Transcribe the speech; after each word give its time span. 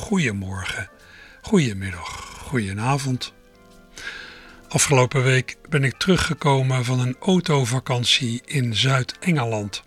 Goedemorgen, 0.00 0.88
goedemiddag, 1.42 2.08
goedenavond. 2.46 3.32
Afgelopen 4.68 5.22
week 5.22 5.56
ben 5.68 5.84
ik 5.84 5.98
teruggekomen 5.98 6.84
van 6.84 7.00
een 7.00 7.16
autovakantie 7.20 8.42
in 8.44 8.74
Zuid-Engeland. 8.74 9.82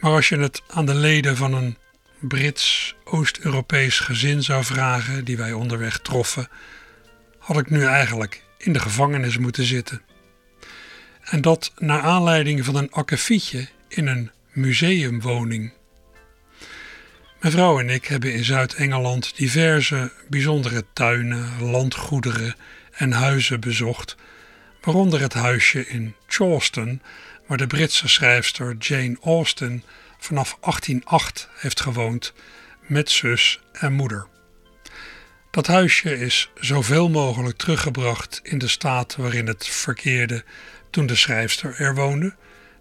Maar 0.00 0.10
als 0.10 0.28
je 0.28 0.38
het 0.38 0.62
aan 0.68 0.86
de 0.86 0.94
leden 0.94 1.36
van 1.36 1.54
een 1.54 1.76
Brits 2.20 2.94
Oost-Europees 3.04 3.98
gezin 3.98 4.42
zou 4.42 4.64
vragen 4.64 5.24
die 5.24 5.36
wij 5.36 5.52
onderweg 5.52 5.98
troffen, 5.98 6.48
had 7.38 7.58
ik 7.58 7.70
nu 7.70 7.84
eigenlijk 7.84 8.44
in 8.58 8.72
de 8.72 8.80
gevangenis 8.80 9.38
moeten 9.38 9.64
zitten. 9.64 10.02
En 11.20 11.40
dat 11.40 11.72
naar 11.76 12.00
aanleiding 12.00 12.64
van 12.64 12.74
een 12.74 12.92
akkefietje 12.92 13.68
in 13.88 14.06
een 14.06 14.30
museumwoning. 14.52 15.72
Mijn 17.40 17.52
vrouw 17.52 17.78
en 17.78 17.88
ik 17.88 18.06
hebben 18.06 18.32
in 18.32 18.44
Zuid-Engeland 18.44 19.36
diverse 19.36 20.12
bijzondere 20.28 20.84
tuinen, 20.92 21.62
landgoederen 21.62 22.54
en 22.92 23.12
huizen 23.12 23.60
bezocht, 23.60 24.16
waaronder 24.80 25.20
het 25.20 25.34
huisje 25.34 25.86
in 25.86 26.14
Charleston, 26.26 27.02
waar 27.46 27.56
de 27.58 27.66
Britse 27.66 28.08
schrijfster 28.08 28.76
Jane 28.78 29.16
Austen 29.22 29.84
vanaf 30.18 30.56
1808 30.60 31.48
heeft 31.54 31.80
gewoond 31.80 32.32
met 32.86 33.10
zus 33.10 33.60
en 33.72 33.92
moeder. 33.92 34.26
Dat 35.50 35.66
huisje 35.66 36.18
is 36.18 36.50
zoveel 36.54 37.08
mogelijk 37.08 37.56
teruggebracht 37.56 38.40
in 38.42 38.58
de 38.58 38.68
staat 38.68 39.16
waarin 39.16 39.46
het 39.46 39.66
verkeerde 39.66 40.44
toen 40.90 41.06
de 41.06 41.16
schrijfster 41.16 41.74
er 41.78 41.94
woonde, 41.94 42.34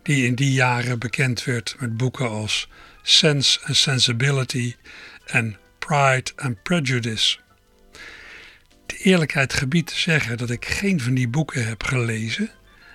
die 0.03 0.25
in 0.25 0.35
die 0.35 0.53
jaren 0.53 0.99
bekend 0.99 1.43
werd 1.43 1.75
met 1.79 1.97
boeken 1.97 2.29
als 2.29 2.69
Sense 3.09 3.59
and 3.63 3.75
Sensibility 3.75 4.75
en 5.25 5.57
Pride 5.79 6.31
and 6.35 6.63
Prejudice. 6.63 7.37
De 8.85 8.97
eerlijkheid 8.97 9.53
gebiedt 9.53 9.87
te 9.87 9.99
zeggen 9.99 10.37
dat 10.37 10.49
ik 10.49 10.65
geen 10.65 11.01
van 11.01 11.13
die 11.13 11.27
boeken 11.27 11.67
heb 11.67 11.83
gelezen 11.83 12.51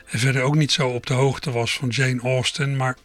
en 0.06 0.18
verder 0.18 0.42
ook 0.42 0.54
niet 0.54 0.72
zo 0.72 0.88
op 0.88 1.06
de 1.06 1.14
hoogte 1.14 1.50
was 1.50 1.74
van 1.74 1.88
Jane 1.88 2.20
Austen, 2.20 2.76
maar 2.76 2.96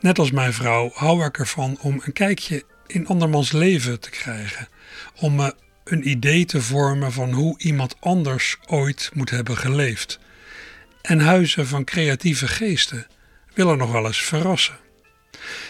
net 0.00 0.18
als 0.18 0.30
mijn 0.30 0.52
vrouw 0.52 0.90
hou 0.94 1.24
ik 1.24 1.38
ervan 1.38 1.78
om 1.80 2.02
een 2.04 2.12
kijkje 2.12 2.64
in 2.86 3.06
andermans 3.06 3.52
leven 3.52 4.00
te 4.00 4.10
krijgen, 4.10 4.68
om 5.14 5.34
me 5.34 5.54
een 5.84 6.08
idee 6.08 6.44
te 6.44 6.62
vormen 6.62 7.12
van 7.12 7.32
hoe 7.32 7.58
iemand 7.58 7.96
anders 8.00 8.56
ooit 8.66 9.10
moet 9.12 9.30
hebben 9.30 9.56
geleefd. 9.56 10.18
En 11.02 11.20
huizen 11.20 11.66
van 11.66 11.84
creatieve 11.84 12.48
geesten 12.48 13.06
willen 13.54 13.78
nog 13.78 13.92
wel 13.92 14.06
eens 14.06 14.22
verrassen. 14.22 14.82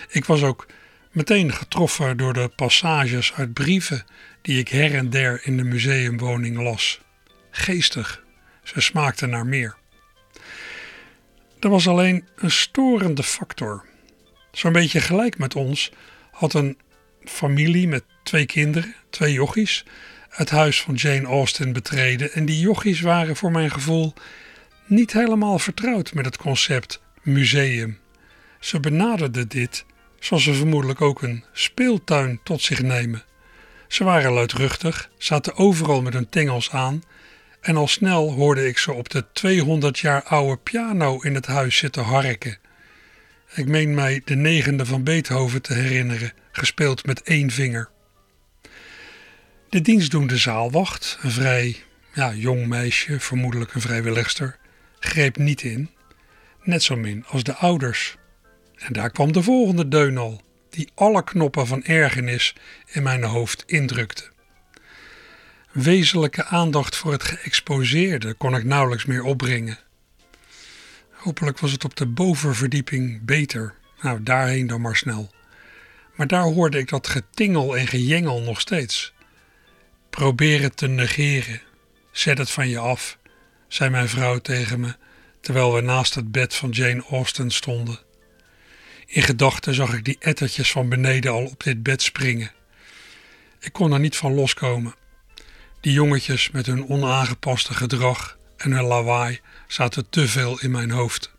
Ik 0.08 0.24
was 0.24 0.42
ook 0.42 0.66
meteen 1.10 1.52
getroffen 1.52 2.16
door 2.16 2.32
de 2.32 2.50
passages 2.56 3.32
uit 3.32 3.52
brieven 3.52 4.04
die 4.42 4.58
ik 4.58 4.68
her 4.68 4.94
en 4.94 5.10
der 5.10 5.40
in 5.42 5.56
de 5.56 5.64
museumwoning 5.64 6.62
las. 6.62 7.00
Geestig, 7.50 8.24
ze 8.62 8.80
smaakten 8.80 9.30
naar 9.30 9.46
meer. 9.46 9.76
Er 11.60 11.68
was 11.68 11.88
alleen 11.88 12.24
een 12.36 12.50
storende 12.50 13.22
factor. 13.22 13.84
Zo'n 14.52 14.72
beetje 14.72 15.00
gelijk 15.00 15.38
met 15.38 15.54
ons 15.54 15.92
had 16.30 16.54
een 16.54 16.78
familie 17.24 17.88
met 17.88 18.04
twee 18.22 18.46
kinderen, 18.46 18.94
twee 19.10 19.32
jochies, 19.32 19.84
het 20.28 20.50
huis 20.50 20.82
van 20.82 20.94
Jane 20.94 21.26
Austen 21.26 21.72
betreden. 21.72 22.32
En 22.32 22.44
die 22.44 22.60
jochies 22.60 23.00
waren 23.00 23.36
voor 23.36 23.50
mijn 23.50 23.70
gevoel 23.70 24.14
niet 24.86 25.12
helemaal 25.12 25.58
vertrouwd 25.58 26.14
met 26.14 26.24
het 26.24 26.36
concept 26.36 27.02
museum. 27.22 27.98
Ze 28.64 28.80
benaderden 28.80 29.48
dit 29.48 29.84
zoals 30.18 30.42
ze 30.42 30.54
vermoedelijk 30.54 31.00
ook 31.00 31.22
een 31.22 31.44
speeltuin 31.52 32.40
tot 32.42 32.62
zich 32.62 32.82
nemen. 32.82 33.24
Ze 33.88 34.04
waren 34.04 34.32
luidruchtig, 34.32 35.10
zaten 35.18 35.56
overal 35.56 36.02
met 36.02 36.12
hun 36.12 36.28
tengels 36.28 36.70
aan 36.70 37.02
en 37.60 37.76
al 37.76 37.88
snel 37.88 38.32
hoorde 38.32 38.66
ik 38.66 38.78
ze 38.78 38.92
op 38.92 39.08
de 39.08 39.24
200 39.32 39.98
jaar 39.98 40.22
oude 40.22 40.56
piano 40.56 41.20
in 41.20 41.34
het 41.34 41.46
huis 41.46 41.76
zitten 41.76 42.02
harken. 42.02 42.58
Ik 43.54 43.66
meen 43.66 43.94
mij 43.94 44.22
de 44.24 44.36
negende 44.36 44.86
van 44.86 45.02
Beethoven 45.02 45.62
te 45.62 45.74
herinneren, 45.74 46.32
gespeeld 46.52 47.06
met 47.06 47.22
één 47.22 47.50
vinger. 47.50 47.88
De 49.68 49.80
dienstdoende 49.80 50.36
zaalwacht, 50.36 51.18
een 51.22 51.30
vrij 51.30 51.76
ja, 52.14 52.34
jong 52.34 52.66
meisje, 52.66 53.20
vermoedelijk 53.20 53.74
een 53.74 53.80
vrijwilligster, 53.80 54.58
greep 54.98 55.36
niet 55.36 55.62
in, 55.62 55.90
net 56.62 56.82
zo 56.82 56.96
min 56.96 57.24
als 57.26 57.42
de 57.42 57.54
ouders. 57.54 58.16
En 58.84 58.92
daar 58.92 59.10
kwam 59.10 59.32
de 59.32 59.42
volgende 59.42 59.88
deun 59.88 60.18
al, 60.18 60.42
die 60.70 60.88
alle 60.94 61.24
knoppen 61.24 61.66
van 61.66 61.84
ergernis 61.84 62.54
in 62.86 63.02
mijn 63.02 63.24
hoofd 63.24 63.62
indrukte. 63.66 64.32
Wezenlijke 65.72 66.44
aandacht 66.44 66.96
voor 66.96 67.12
het 67.12 67.22
geëxposeerde 67.22 68.34
kon 68.34 68.56
ik 68.56 68.64
nauwelijks 68.64 69.04
meer 69.04 69.22
opbrengen. 69.22 69.78
Hopelijk 71.10 71.58
was 71.58 71.72
het 71.72 71.84
op 71.84 71.96
de 71.96 72.06
bovenverdieping 72.06 73.24
beter. 73.24 73.74
Nou, 74.00 74.22
daarheen 74.22 74.66
dan 74.66 74.80
maar 74.80 74.96
snel. 74.96 75.30
Maar 76.14 76.26
daar 76.26 76.42
hoorde 76.42 76.78
ik 76.78 76.88
dat 76.88 77.08
getingel 77.08 77.76
en 77.76 77.86
gejengel 77.86 78.40
nog 78.40 78.60
steeds. 78.60 79.12
Probeer 80.10 80.62
het 80.62 80.76
te 80.76 80.86
negeren. 80.86 81.60
Zet 82.10 82.38
het 82.38 82.50
van 82.50 82.68
je 82.68 82.78
af, 82.78 83.18
zei 83.68 83.90
mijn 83.90 84.08
vrouw 84.08 84.38
tegen 84.38 84.80
me, 84.80 84.96
terwijl 85.40 85.74
we 85.74 85.80
naast 85.80 86.14
het 86.14 86.32
bed 86.32 86.54
van 86.54 86.70
Jane 86.70 87.04
Austen 87.10 87.50
stonden. 87.50 87.98
In 89.06 89.22
gedachten 89.22 89.74
zag 89.74 89.94
ik 89.94 90.04
die 90.04 90.16
ettertjes 90.18 90.70
van 90.70 90.88
beneden 90.88 91.32
al 91.32 91.44
op 91.44 91.62
dit 91.62 91.82
bed 91.82 92.02
springen. 92.02 92.52
Ik 93.60 93.72
kon 93.72 93.92
er 93.92 94.00
niet 94.00 94.16
van 94.16 94.34
loskomen. 94.34 94.94
Die 95.80 95.92
jongetjes 95.92 96.50
met 96.50 96.66
hun 96.66 96.88
onaangepaste 96.88 97.74
gedrag 97.74 98.38
en 98.56 98.72
hun 98.72 98.84
lawaai 98.84 99.40
zaten 99.66 100.08
te 100.10 100.28
veel 100.28 100.60
in 100.60 100.70
mijn 100.70 100.90
hoofd. 100.90 101.32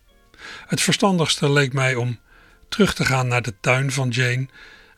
Het 0.67 0.81
verstandigste 0.81 1.51
leek 1.51 1.73
mij 1.73 1.95
om 1.95 2.19
terug 2.69 2.93
te 2.93 3.05
gaan 3.05 3.27
naar 3.27 3.41
de 3.41 3.53
tuin 3.59 3.91
van 3.91 4.09
Jane 4.09 4.47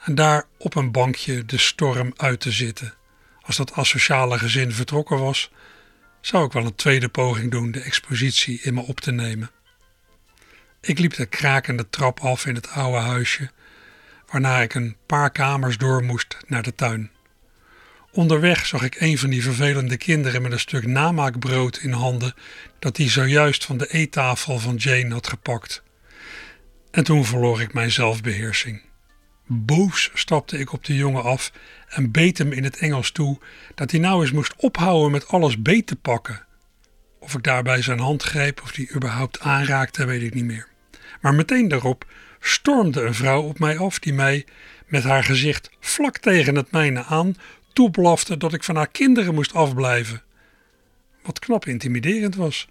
en 0.04 0.16
daar 0.16 0.46
op 0.58 0.76
een 0.76 0.92
bankje 0.92 1.46
de 1.46 1.58
storm 1.58 2.14
uit 2.16 2.40
te 2.40 2.52
zitten. 2.52 2.94
Als 3.42 3.56
dat 3.56 3.74
asociale 3.74 4.40
gezin 4.40 4.72
vertrokken 4.72 5.20
was, 5.20 5.52
zou 6.22 6.46
ik 6.46 6.52
wel 6.52 6.66
een 6.66 6.76
tweede 6.76 7.10
poging 7.10 7.52
doen 7.52 7.72
de 7.72 7.82
expositie 7.82 8.62
in 8.62 8.74
me 8.74 8.82
op 8.82 9.00
te 9.00 9.12
nemen. 9.12 9.52
Ik 10.88 11.00
liep 11.00 11.14
de 11.14 11.26
krakende 11.26 11.90
trap 11.90 12.20
af 12.20 12.46
in 12.46 12.56
het 12.56 12.70
oude 12.70 12.98
huisje, 12.98 13.50
waarna 14.32 14.62
ik 14.62 14.74
een 14.74 14.96
paar 15.06 15.32
kamers 15.32 15.78
door 15.78 16.04
moest 16.04 16.38
naar 16.46 16.64
de 16.64 16.76
tuin. 16.76 17.12
Onderweg 18.12 18.66
zag 18.66 18.84
ik 18.84 19.02
een 19.02 19.18
van 19.18 19.30
die 19.30 19.44
vervelende 19.44 19.98
kinderen 19.98 20.42
met 20.42 20.52
een 20.52 20.60
stuk 20.60 20.86
namaakbrood 20.86 21.78
in 21.78 21.92
handen 21.92 22.34
dat 22.80 22.98
hij 22.98 23.10
zojuist 23.10 23.66
van 23.66 23.78
de 23.78 23.88
eettafel 23.88 24.60
van 24.60 24.76
Jane 24.76 25.14
had 25.14 25.28
gepakt. 25.28 25.84
En 26.92 27.04
toen 27.04 27.26
verloor 27.26 27.62
ik 27.62 27.74
mijn 27.74 27.92
zelfbeheersing. 27.92 28.82
Boos 29.46 30.12
stapte 30.14 30.58
ik 30.58 30.74
op 30.74 30.86
de 30.86 30.96
jongen 30.96 31.24
af 31.24 31.52
en 31.88 32.12
beet 32.12 32.38
hem 32.38 32.52
in 32.52 32.64
het 32.64 32.78
Engels 32.78 33.12
toe 33.12 33.40
dat 33.76 33.92
hij 33.92 34.00
nou 34.00 34.22
eens 34.22 34.32
moest 34.32 34.54
ophouden 34.58 35.12
met 35.12 35.28
alles 35.28 35.62
beet 35.62 35.88
te 35.88 35.96
pakken. 35.96 36.46
Of 37.20 37.34
ik 37.34 37.44
daarbij 37.44 37.82
zijn 37.82 38.00
hand 38.00 38.24
greep 38.24 38.62
of 38.62 38.72
die 38.72 38.92
überhaupt 38.96 39.40
aanraakte, 39.40 40.06
weet 40.06 40.22
ik 40.22 40.34
niet 40.34 40.46
meer. 40.46 40.76
Maar 41.28 41.36
meteen 41.36 41.68
daarop 41.68 42.06
stormde 42.40 43.02
een 43.02 43.14
vrouw 43.14 43.42
op 43.42 43.60
mij 43.60 43.78
af 43.78 44.00
die 44.00 44.14
mij 44.14 44.46
met 44.86 45.04
haar 45.04 45.24
gezicht 45.24 45.70
vlak 45.80 46.18
tegen 46.18 46.56
het 46.56 46.72
mijne 46.72 47.04
aan 47.04 47.36
toeblafte 47.74 48.38
dat 48.38 48.54
ik 48.54 48.64
van 48.64 48.76
haar 48.76 48.88
kinderen 48.88 49.34
moest 49.34 49.54
afblijven. 49.54 50.22
Wat 51.24 51.40
knap 51.40 51.66
intimiderend 51.66 52.36
was. 52.36 52.68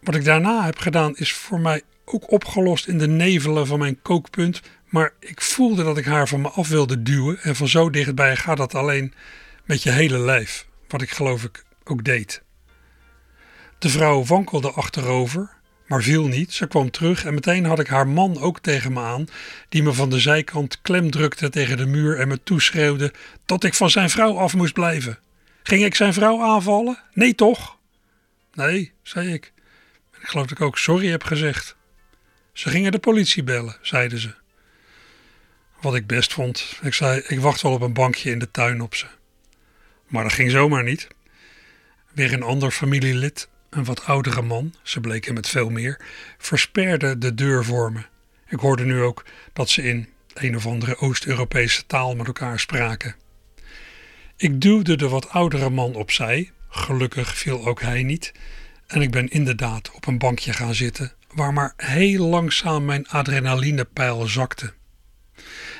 Wat 0.00 0.14
ik 0.14 0.24
daarna 0.24 0.64
heb 0.64 0.78
gedaan 0.78 1.16
is 1.16 1.32
voor 1.32 1.60
mij 1.60 1.82
ook 2.04 2.30
opgelost 2.30 2.88
in 2.88 2.98
de 2.98 3.08
nevelen 3.08 3.66
van 3.66 3.78
mijn 3.78 4.02
kookpunt, 4.02 4.60
maar 4.88 5.12
ik 5.18 5.40
voelde 5.40 5.84
dat 5.84 5.98
ik 5.98 6.04
haar 6.04 6.28
van 6.28 6.40
me 6.40 6.48
af 6.48 6.68
wilde 6.68 7.02
duwen 7.02 7.38
en 7.42 7.56
van 7.56 7.68
zo 7.68 7.90
dichtbij 7.90 8.36
gaat 8.36 8.56
dat 8.56 8.74
alleen 8.74 9.14
met 9.64 9.82
je 9.82 9.90
hele 9.90 10.18
lijf, 10.18 10.66
wat 10.88 11.02
ik 11.02 11.10
geloof 11.10 11.44
ik 11.44 11.64
ook 11.84 12.04
deed. 12.04 12.42
De 13.78 13.88
vrouw 13.88 14.24
wankelde 14.24 14.70
achterover, 14.70 15.58
maar 15.90 16.02
viel 16.02 16.26
niet. 16.26 16.52
Ze 16.52 16.66
kwam 16.66 16.90
terug 16.90 17.24
en 17.24 17.34
meteen 17.34 17.64
had 17.64 17.78
ik 17.78 17.86
haar 17.86 18.08
man 18.08 18.40
ook 18.40 18.60
tegen 18.60 18.92
me 18.92 19.00
aan, 19.00 19.26
die 19.68 19.82
me 19.82 19.92
van 19.92 20.10
de 20.10 20.20
zijkant 20.20 20.80
klem 20.82 21.10
drukte 21.10 21.48
tegen 21.48 21.76
de 21.76 21.86
muur 21.86 22.18
en 22.18 22.28
me 22.28 22.42
toeschreeuwde 22.42 23.12
dat 23.46 23.64
ik 23.64 23.74
van 23.74 23.90
zijn 23.90 24.10
vrouw 24.10 24.38
af 24.38 24.54
moest 24.54 24.72
blijven. 24.72 25.18
Ging 25.62 25.84
ik 25.84 25.94
zijn 25.94 26.12
vrouw 26.12 26.42
aanvallen? 26.42 26.98
Nee, 27.12 27.34
toch? 27.34 27.78
Nee, 28.52 28.92
zei 29.02 29.32
ik. 29.32 29.52
ik 30.20 30.28
geloof 30.28 30.46
dat 30.46 30.58
ik 30.58 30.64
ook 30.64 30.78
sorry 30.78 31.08
heb 31.08 31.22
gezegd. 31.22 31.76
Ze 32.52 32.68
gingen 32.68 32.92
de 32.92 32.98
politie 32.98 33.42
bellen, 33.42 33.76
zeiden 33.82 34.18
ze. 34.18 34.34
Wat 35.80 35.94
ik 35.94 36.06
best 36.06 36.32
vond. 36.32 36.78
Ik 36.82 36.94
zei: 36.94 37.22
Ik 37.26 37.40
wacht 37.40 37.62
wel 37.62 37.72
op 37.72 37.80
een 37.80 37.92
bankje 37.92 38.30
in 38.30 38.38
de 38.38 38.50
tuin 38.50 38.80
op 38.80 38.94
ze. 38.94 39.06
Maar 40.06 40.22
dat 40.22 40.32
ging 40.32 40.50
zomaar 40.50 40.84
niet. 40.84 41.08
Weer 42.12 42.32
een 42.32 42.42
ander 42.42 42.70
familielid, 42.70 43.48
een 43.70 43.84
wat 43.84 44.04
oudere 44.04 44.42
man, 44.42 44.74
ze 44.82 45.00
bleken 45.00 45.34
met 45.34 45.48
veel 45.48 45.70
meer, 45.70 46.00
versperde 46.38 47.18
de 47.18 47.34
deur 47.34 47.64
voor 47.64 47.92
me. 47.92 48.00
Ik 48.48 48.58
hoorde 48.58 48.84
nu 48.84 49.00
ook 49.00 49.24
dat 49.52 49.68
ze 49.68 49.82
in 49.82 50.08
een 50.34 50.56
of 50.56 50.66
andere 50.66 50.98
Oost-Europese 50.98 51.86
taal 51.86 52.16
met 52.16 52.26
elkaar 52.26 52.60
spraken. 52.60 53.14
Ik 54.36 54.60
duwde 54.60 54.96
de 54.96 55.08
wat 55.08 55.28
oudere 55.28 55.70
man 55.70 55.94
opzij, 55.94 56.50
gelukkig 56.68 57.36
viel 57.36 57.66
ook 57.66 57.80
hij 57.80 58.02
niet, 58.02 58.32
en 58.86 59.02
ik 59.02 59.10
ben 59.10 59.28
inderdaad 59.28 59.90
op 59.90 60.06
een 60.06 60.18
bankje 60.18 60.52
gaan 60.52 60.74
zitten, 60.74 61.12
waar 61.34 61.52
maar 61.52 61.72
heel 61.76 62.26
langzaam 62.26 62.84
mijn 62.84 63.08
adrenalinepeil 63.08 64.26
zakte. 64.26 64.72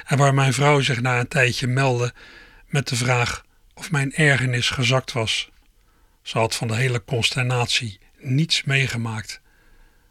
En 0.07 0.19
waar 0.19 0.35
mijn 0.35 0.53
vrouw 0.53 0.81
zich 0.81 1.01
na 1.01 1.21
een 1.21 1.29
tijdje 1.29 1.67
meldde 1.67 2.13
met 2.67 2.89
de 2.89 2.97
vraag 2.97 3.45
of 3.75 3.91
mijn 3.91 4.13
ergernis 4.13 4.71
gezakt 4.71 5.13
was. 5.13 5.51
Ze 6.31 6.38
had 6.38 6.55
van 6.55 6.69
de 6.69 6.75
hele 6.75 7.05
consternatie 7.05 7.99
niets 8.19 8.62
meegemaakt. 8.62 9.41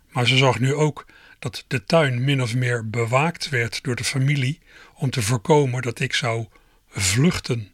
Maar 0.09 0.27
ze 0.27 0.37
zag 0.37 0.59
nu 0.59 0.73
ook 0.73 1.05
dat 1.39 1.65
de 1.67 1.83
tuin 1.83 2.23
min 2.23 2.41
of 2.41 2.55
meer 2.55 2.89
bewaakt 2.89 3.49
werd 3.49 3.83
door 3.83 3.95
de 3.95 4.03
familie 4.03 4.59
om 4.93 5.09
te 5.09 5.21
voorkomen 5.21 5.81
dat 5.81 5.99
ik 5.99 6.13
zou 6.13 6.47
vluchten. 6.89 7.71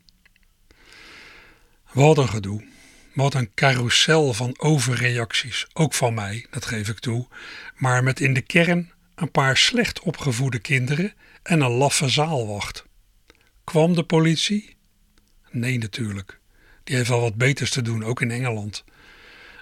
Wat 1.92 2.18
een 2.18 2.30
gedoe. 2.30 2.66
Wat 3.14 3.34
een 3.34 3.54
carousel 3.54 4.34
van 4.34 4.60
overreacties, 4.60 5.68
ook 5.74 5.94
van 5.94 6.14
mij, 6.14 6.46
dat 6.50 6.66
geef 6.66 6.90
ik 6.90 7.00
toe, 7.00 7.28
maar 7.76 8.04
met 8.04 8.20
in 8.20 8.34
de 8.34 8.42
kern 8.42 8.92
een 9.16 9.32
paar 9.32 9.58
slecht 9.58 10.00
opgevoede 10.00 10.60
kinderen 10.60 11.14
en 11.44 11.62
een 11.62 11.72
laffe 11.72 12.10
zaalwacht. 12.10 12.86
Kwam 13.64 13.96
de 13.96 14.04
politie? 14.04 14.76
Nee, 15.52 15.78
natuurlijk. 15.78 16.40
Die 16.86 16.96
heeft 16.96 17.10
wel 17.10 17.22
wat 17.22 17.36
beters 17.36 17.70
te 17.70 17.82
doen, 17.82 18.04
ook 18.04 18.22
in 18.22 18.32
Engeland. 18.32 18.84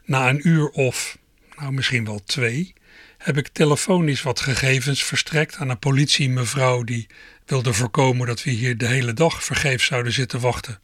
Na 0.04 0.30
een 0.30 0.48
uur 0.48 0.70
of, 0.70 1.18
nou 1.58 1.72
misschien 1.72 2.06
wel 2.06 2.24
twee, 2.24 2.74
heb 3.18 3.38
ik 3.38 3.48
telefonisch 3.48 4.22
wat 4.22 4.40
gegevens 4.40 5.04
verstrekt 5.04 5.56
aan 5.56 5.70
een 5.70 5.80
politiemevrouw 5.80 6.84
die 6.84 7.08
wilde 7.46 7.74
voorkomen 7.74 8.28
dat 8.28 8.44
we 8.44 8.52
hier 8.52 8.78
de 8.78 8.88
hele 8.88 9.14
dag 9.14 9.44
vergeefs 9.44 9.86
zouden 9.86 10.14
zitten 10.14 10.40
wachten. 10.40 10.80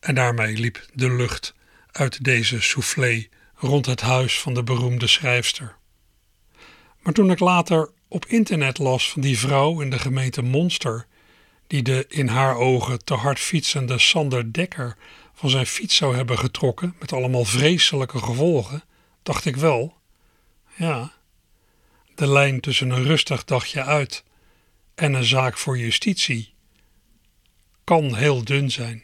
En 0.00 0.14
daarmee 0.14 0.56
liep 0.56 0.86
de 0.94 1.14
lucht 1.14 1.54
uit 1.90 2.24
deze 2.24 2.60
soufflé 2.60 3.26
rond 3.54 3.86
het 3.86 4.00
huis 4.00 4.38
van 4.40 4.54
de 4.54 4.62
beroemde 4.62 5.06
schrijfster. 5.06 5.76
Maar 7.00 7.12
toen 7.12 7.30
ik 7.30 7.38
later 7.38 7.90
op 8.08 8.26
internet 8.26 8.78
las 8.78 9.10
van 9.10 9.22
die 9.22 9.38
vrouw 9.38 9.80
in 9.80 9.90
de 9.90 9.98
gemeente 9.98 10.42
Monster, 10.42 11.06
die 11.66 11.82
de 11.82 12.04
in 12.08 12.28
haar 12.28 12.56
ogen 12.56 13.04
te 13.04 13.14
hard 13.14 13.38
fietsende 13.38 13.98
Sander 13.98 14.52
Dekker 14.52 14.96
van 15.42 15.50
zijn 15.50 15.66
fiets 15.66 15.96
zou 15.96 16.16
hebben 16.16 16.38
getrokken 16.38 16.94
met 16.98 17.12
allemaal 17.12 17.44
vreselijke 17.44 18.18
gevolgen, 18.18 18.82
dacht 19.22 19.44
ik 19.44 19.56
wel, 19.56 19.96
ja, 20.76 21.12
de 22.14 22.28
lijn 22.28 22.60
tussen 22.60 22.90
een 22.90 23.02
rustig 23.02 23.44
dagje 23.44 23.82
uit 23.84 24.24
en 24.94 25.14
een 25.14 25.24
zaak 25.24 25.58
voor 25.58 25.78
justitie 25.78 26.54
kan 27.84 28.14
heel 28.14 28.44
dun 28.44 28.70
zijn. 28.70 29.02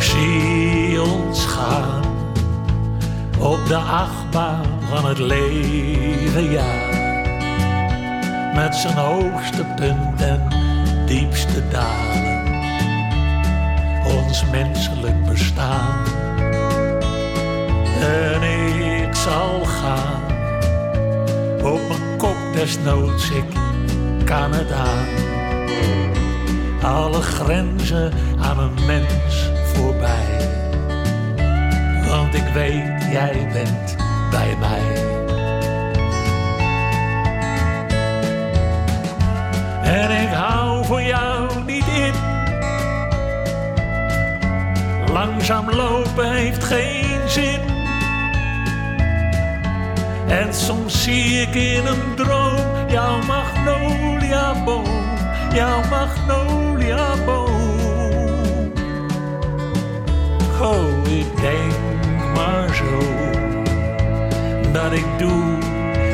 Zie 0.00 1.02
ons 1.02 1.44
gaan 1.44 2.04
op 3.38 3.66
de 3.66 3.76
achtbaan 3.76 4.82
van 4.88 5.06
het 5.06 5.18
leven, 5.18 6.50
ja. 6.50 6.93
Met 8.54 8.74
zijn 8.74 8.94
hoogste 8.96 9.64
punt 9.76 10.22
en 10.22 10.48
diepste 11.06 11.68
dalen. 11.68 12.42
Ons 14.04 14.44
menselijk 14.50 15.24
bestaan. 15.24 16.04
En 18.00 18.42
ik 18.42 19.14
zal 19.14 19.64
gaan 19.64 20.22
op 21.62 21.80
mijn 21.88 22.16
kop 22.16 22.36
desnoods, 22.52 23.30
ik 23.30 23.44
kan 24.24 24.52
het 24.52 24.72
aan. 24.72 25.06
Alle 26.82 27.20
grenzen 27.20 28.12
aan 28.40 28.58
een 28.58 28.86
mens 28.86 29.50
voorbij. 29.64 30.50
Want 32.08 32.34
ik 32.34 32.46
weet, 32.54 33.04
jij 33.10 33.48
bent 33.52 33.96
bij 34.30 34.56
mij. 34.60 34.93
Langzaam 45.48 45.76
lopen 45.76 46.32
heeft 46.32 46.64
geen 46.64 47.28
zin. 47.28 47.60
En 50.28 50.54
soms 50.54 51.02
zie 51.02 51.40
ik 51.40 51.54
in 51.54 51.86
een 51.86 52.14
droom 52.16 52.88
jouw 52.88 53.22
magnolia 53.22 54.64
boom, 54.64 55.04
jouw 55.52 55.80
magnolia 55.88 57.14
boom. 57.24 58.72
Oh, 60.60 61.08
ik 61.08 61.40
denk 61.40 61.74
maar 62.34 62.74
zo 62.74 62.98
dat 64.72 64.92
ik 64.92 65.06
doe 65.18 65.58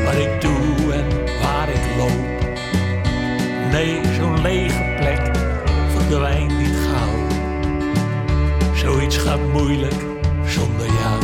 wat 0.04 0.14
ik 0.14 0.40
doe 0.40 0.92
en 0.92 1.08
waar 1.42 1.68
ik 1.68 1.96
loop. 1.98 2.52
Nee, 3.70 4.00
zo'n 4.18 4.42
lege 4.42 4.94
plek 4.98 5.36
verdwijnt. 5.96 6.49
Zoiets 9.10 9.28
gaat 9.28 9.52
moeilijk 9.52 9.94
zonder 10.46 10.86
jou. 10.86 11.22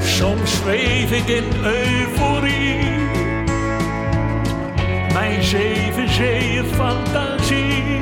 Soms 0.00 0.52
zweef 0.56 1.12
ik 1.12 1.28
in 1.28 1.44
euforie. 1.64 2.78
Mijn 5.12 5.42
zeven 5.42 6.08
zeeën 6.08 6.64
fantasie. 6.64 8.00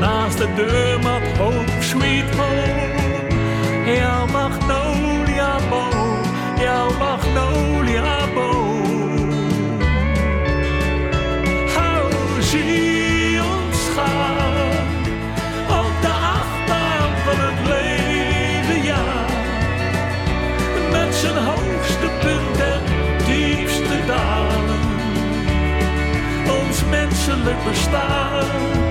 Naast 0.00 0.38
de 0.38 0.48
deurmat 0.54 1.36
hoop, 1.38 1.70
sweet 1.80 2.34
home. 2.36 2.94
Jouw 3.96 4.26
magnolia 4.26 5.58
boom, 5.68 6.20
jouw 6.58 6.90
magnolia 6.98 8.26
boom. 8.34 8.65
Menselijk 27.46 27.64
bestaan. 27.64 28.85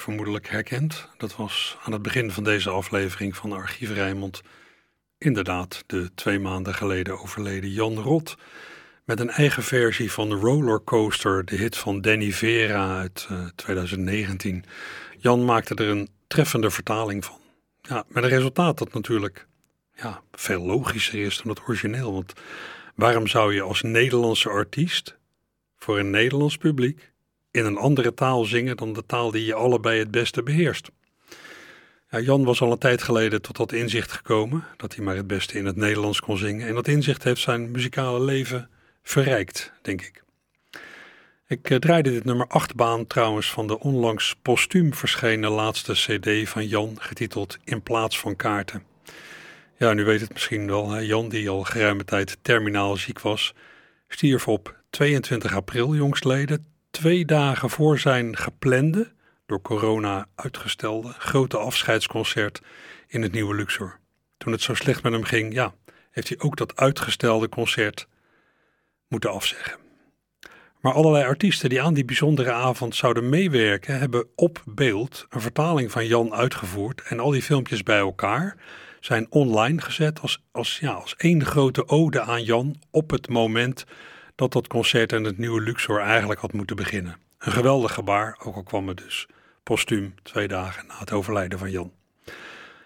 Vermoedelijk 0.00 0.48
herkent. 0.48 1.08
Dat 1.16 1.36
was 1.36 1.76
aan 1.82 1.92
het 1.92 2.02
begin 2.02 2.30
van 2.30 2.44
deze 2.44 2.70
aflevering 2.70 3.36
van 3.36 3.52
Archief 3.52 3.92
Rijnmond. 3.92 4.40
Inderdaad, 5.18 5.82
de 5.86 6.10
twee 6.14 6.38
maanden 6.38 6.74
geleden 6.74 7.20
overleden 7.20 7.70
Jan 7.70 7.98
Rot. 7.98 8.34
Met 9.04 9.20
een 9.20 9.30
eigen 9.30 9.62
versie 9.62 10.12
van 10.12 10.32
Rollercoaster, 10.32 11.44
de 11.44 11.56
hit 11.56 11.76
van 11.76 12.00
Danny 12.00 12.32
Vera 12.32 12.98
uit 12.98 13.28
2019. 13.54 14.64
Eh, 14.64 14.70
Jan 15.18 15.44
maakte 15.44 15.74
er 15.74 15.88
een 15.88 16.08
treffende 16.26 16.70
vertaling 16.70 17.24
van. 17.24 17.38
Ja, 17.82 18.04
met 18.08 18.22
een 18.22 18.30
resultaat 18.30 18.78
dat 18.78 18.92
natuurlijk 18.92 19.46
ja, 19.94 20.22
veel 20.32 20.66
logischer 20.66 21.24
is 21.24 21.36
dan 21.36 21.48
het 21.48 21.60
origineel. 21.68 22.12
Want 22.12 22.32
waarom 22.94 23.26
zou 23.26 23.54
je 23.54 23.62
als 23.62 23.82
Nederlandse 23.82 24.48
artiest 24.48 25.16
voor 25.76 25.98
een 25.98 26.10
Nederlands 26.10 26.56
publiek 26.56 27.09
in 27.50 27.64
een 27.64 27.76
andere 27.76 28.14
taal 28.14 28.44
zingen 28.44 28.76
dan 28.76 28.92
de 28.92 29.06
taal 29.06 29.30
die 29.30 29.44
je 29.44 29.54
allebei 29.54 29.98
het 29.98 30.10
beste 30.10 30.42
beheerst? 30.42 30.90
Ja, 32.10 32.20
Jan 32.20 32.44
was 32.44 32.60
al 32.60 32.72
een 32.72 32.78
tijd 32.78 33.02
geleden 33.02 33.42
tot 33.42 33.56
dat 33.56 33.72
inzicht 33.72 34.12
gekomen 34.12 34.64
dat 34.76 34.94
hij 34.94 35.04
maar 35.04 35.16
het 35.16 35.26
beste 35.26 35.58
in 35.58 35.66
het 35.66 35.76
Nederlands 35.76 36.20
kon 36.20 36.36
zingen. 36.36 36.68
En 36.68 36.74
dat 36.74 36.88
inzicht 36.88 37.24
heeft 37.24 37.40
zijn 37.40 37.70
muzikale 37.70 38.20
leven 38.24 38.70
verrijkt, 39.02 39.72
denk 39.82 40.02
ik. 40.02 40.22
Ik 41.46 41.70
uh, 41.70 41.78
draaide 41.78 42.10
dit 42.10 42.24
nummer 42.24 42.46
8 42.46 42.74
baan 42.74 43.06
trouwens 43.06 43.50
van 43.50 43.66
de 43.66 43.78
onlangs 43.78 44.36
postuum 44.42 44.94
verschenen 44.94 45.50
laatste 45.50 45.92
CD 45.92 46.48
van 46.48 46.66
Jan, 46.66 46.96
getiteld 47.00 47.58
In 47.64 47.82
plaats 47.82 48.18
van 48.18 48.36
kaarten. 48.36 48.82
Ja, 49.76 49.92
nu 49.92 50.04
weet 50.04 50.20
het 50.20 50.32
misschien 50.32 50.66
wel. 50.66 51.02
Jan, 51.02 51.28
die 51.28 51.48
al 51.48 51.62
geruime 51.62 52.04
tijd 52.04 52.38
terminaal 52.42 52.96
ziek 52.96 53.20
was, 53.20 53.54
stierf 54.08 54.48
op 54.48 54.76
22 54.90 55.54
april 55.54 55.94
jongstleden, 55.94 56.66
twee 56.90 57.24
dagen 57.24 57.70
voor 57.70 57.98
zijn 57.98 58.36
geplande, 58.36 59.12
door 59.46 59.62
corona 59.62 60.26
uitgestelde, 60.34 61.14
grote 61.18 61.56
afscheidsconcert 61.56 62.60
in 63.06 63.22
het 63.22 63.32
Nieuwe 63.32 63.54
Luxor. 63.54 63.98
Toen 64.38 64.52
het 64.52 64.62
zo 64.62 64.74
slecht 64.74 65.02
met 65.02 65.12
hem 65.12 65.24
ging, 65.24 65.52
ja, 65.52 65.74
heeft 66.10 66.28
hij 66.28 66.38
ook 66.40 66.56
dat 66.56 66.76
uitgestelde 66.76 67.48
concert 67.48 68.08
moeten 69.08 69.32
afzeggen. 69.32 69.78
Maar 70.80 70.92
allerlei 70.92 71.24
artiesten 71.24 71.68
die 71.68 71.82
aan 71.82 71.94
die 71.94 72.04
bijzondere 72.04 72.52
avond 72.52 72.96
zouden 72.96 73.28
meewerken, 73.28 73.98
hebben 73.98 74.26
op 74.34 74.62
beeld 74.64 75.26
een 75.28 75.40
vertaling 75.40 75.90
van 75.90 76.06
Jan 76.06 76.34
uitgevoerd 76.34 77.02
en 77.02 77.20
al 77.20 77.30
die 77.30 77.42
filmpjes 77.42 77.82
bij 77.82 77.98
elkaar 77.98 78.56
zijn 79.00 79.26
online 79.30 79.80
gezet 79.80 80.20
als, 80.20 80.42
als, 80.52 80.78
ja, 80.78 80.92
als 80.92 81.16
één 81.16 81.44
grote 81.44 81.88
ode 81.88 82.20
aan 82.20 82.42
Jan 82.42 82.82
op 82.90 83.10
het 83.10 83.28
moment 83.28 83.84
dat 84.40 84.52
dat 84.52 84.66
concert 84.66 85.12
en 85.12 85.24
het 85.24 85.38
nieuwe 85.38 85.60
Luxor 85.60 86.00
eigenlijk 86.00 86.40
had 86.40 86.52
moeten 86.52 86.76
beginnen. 86.76 87.16
Een 87.38 87.52
geweldig 87.52 87.94
gebaar, 87.94 88.38
ook 88.44 88.54
al 88.54 88.62
kwam 88.62 88.88
het 88.88 88.96
dus 88.96 89.26
postuum 89.62 90.14
twee 90.22 90.48
dagen 90.48 90.86
na 90.86 90.98
het 90.98 91.12
overlijden 91.12 91.58
van 91.58 91.70
Jan. 91.70 91.92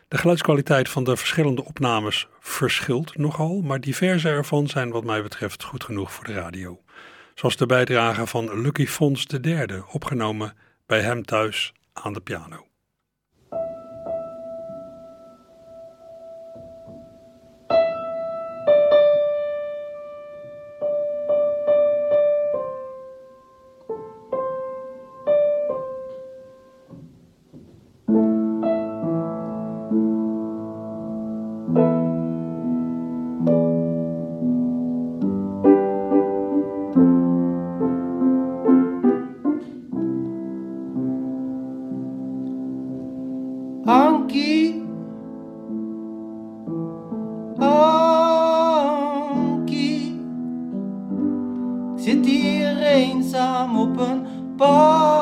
De 0.09 0.19
geluidskwaliteit 0.19 0.89
van 0.89 1.05
de 1.05 1.17
verschillende 1.17 1.65
opnames 1.65 2.29
verschilt 2.41 3.17
nogal, 3.17 3.61
maar 3.61 3.81
diverse 3.81 4.29
ervan 4.29 4.69
zijn 4.69 4.91
wat 4.91 5.05
mij 5.05 5.23
betreft 5.23 5.65
goed 5.65 5.85
genoeg 5.85 6.13
voor 6.13 6.25
de 6.25 6.33
radio. 6.33 6.81
Zoals 7.35 7.57
de 7.57 7.67
bijdrage 7.67 8.27
van 8.27 8.61
Lucky 8.61 8.87
Fons 8.87 9.27
III, 9.27 9.83
opgenomen 9.93 10.57
bij 10.87 11.01
hem 11.01 11.25
thuis 11.25 11.73
aan 11.93 12.13
de 12.13 12.21
piano. 12.21 12.67
veins, 52.95 53.35
I'm 53.35 53.77
open. 53.77 54.57
but. 54.57 55.14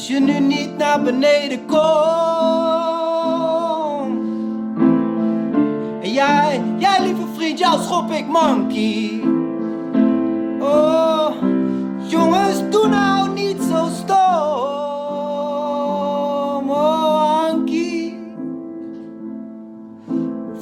Als 0.00 0.08
je 0.08 0.20
nu 0.20 0.38
niet 0.40 0.76
naar 0.76 1.02
beneden 1.02 1.66
komt. 1.66 1.80
En 6.02 6.12
jij, 6.12 6.62
jij 6.78 7.02
lieve 7.02 7.26
vriend, 7.34 7.58
jou 7.58 7.82
schop 7.82 8.10
ik 8.10 8.26
monkey. 8.26 9.22
Oh, 10.60 11.30
jongens, 12.06 12.70
doe 12.70 12.88
nou 12.88 13.32
niet 13.32 13.62
zo 13.70 13.88
stom. 13.94 14.16
Oh, 16.70 17.48
Ankie. 17.50 18.18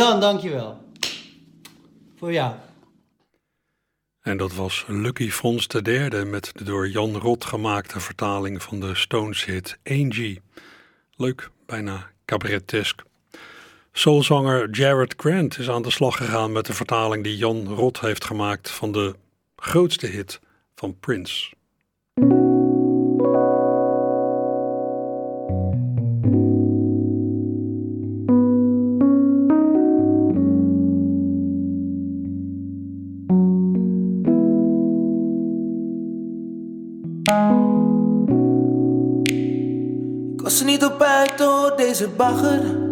Jan, 0.02 0.20
dankjewel. 0.20 0.78
Voor 2.18 2.34
jou. 2.34 2.56
En 4.22 4.38
dat 4.38 4.54
was 4.54 4.86
Lucky 4.88 5.30
Fons 5.30 5.68
de 5.68 5.82
derde 5.82 6.26
met 6.26 6.52
de 6.54 6.64
door 6.64 6.90
Jan 6.90 7.18
Rot 7.18 7.46
gemaakte 7.46 8.00
vertaling 8.00 8.64
van 8.64 8.80
de 8.80 8.96
Stones 8.96 9.46
hit 9.46 9.78
Angie. 9.84 10.42
Leuk, 11.16 11.50
bijna 11.66 12.12
cabaretesk. 12.26 13.04
Soulzanger 13.92 14.70
Jared 14.70 15.14
Grant 15.18 15.58
is 15.58 15.70
aan 15.70 15.82
de 15.82 15.92
slag 15.92 16.18
gegaan 16.18 16.52
met 16.52 16.66
de 16.66 16.74
vertaling 16.74 17.24
die 17.24 17.38
Jan 17.38 17.68
Rot 17.68 18.00
heeft 18.00 18.26
gemaakt 18.26 18.70
van 18.70 18.92
de 18.92 19.16
grootste 19.56 20.08
hit 20.08 20.40
van 20.76 21.00
Prince. 21.00 21.54
Deze 42.02 42.14
bagger. 42.18 42.91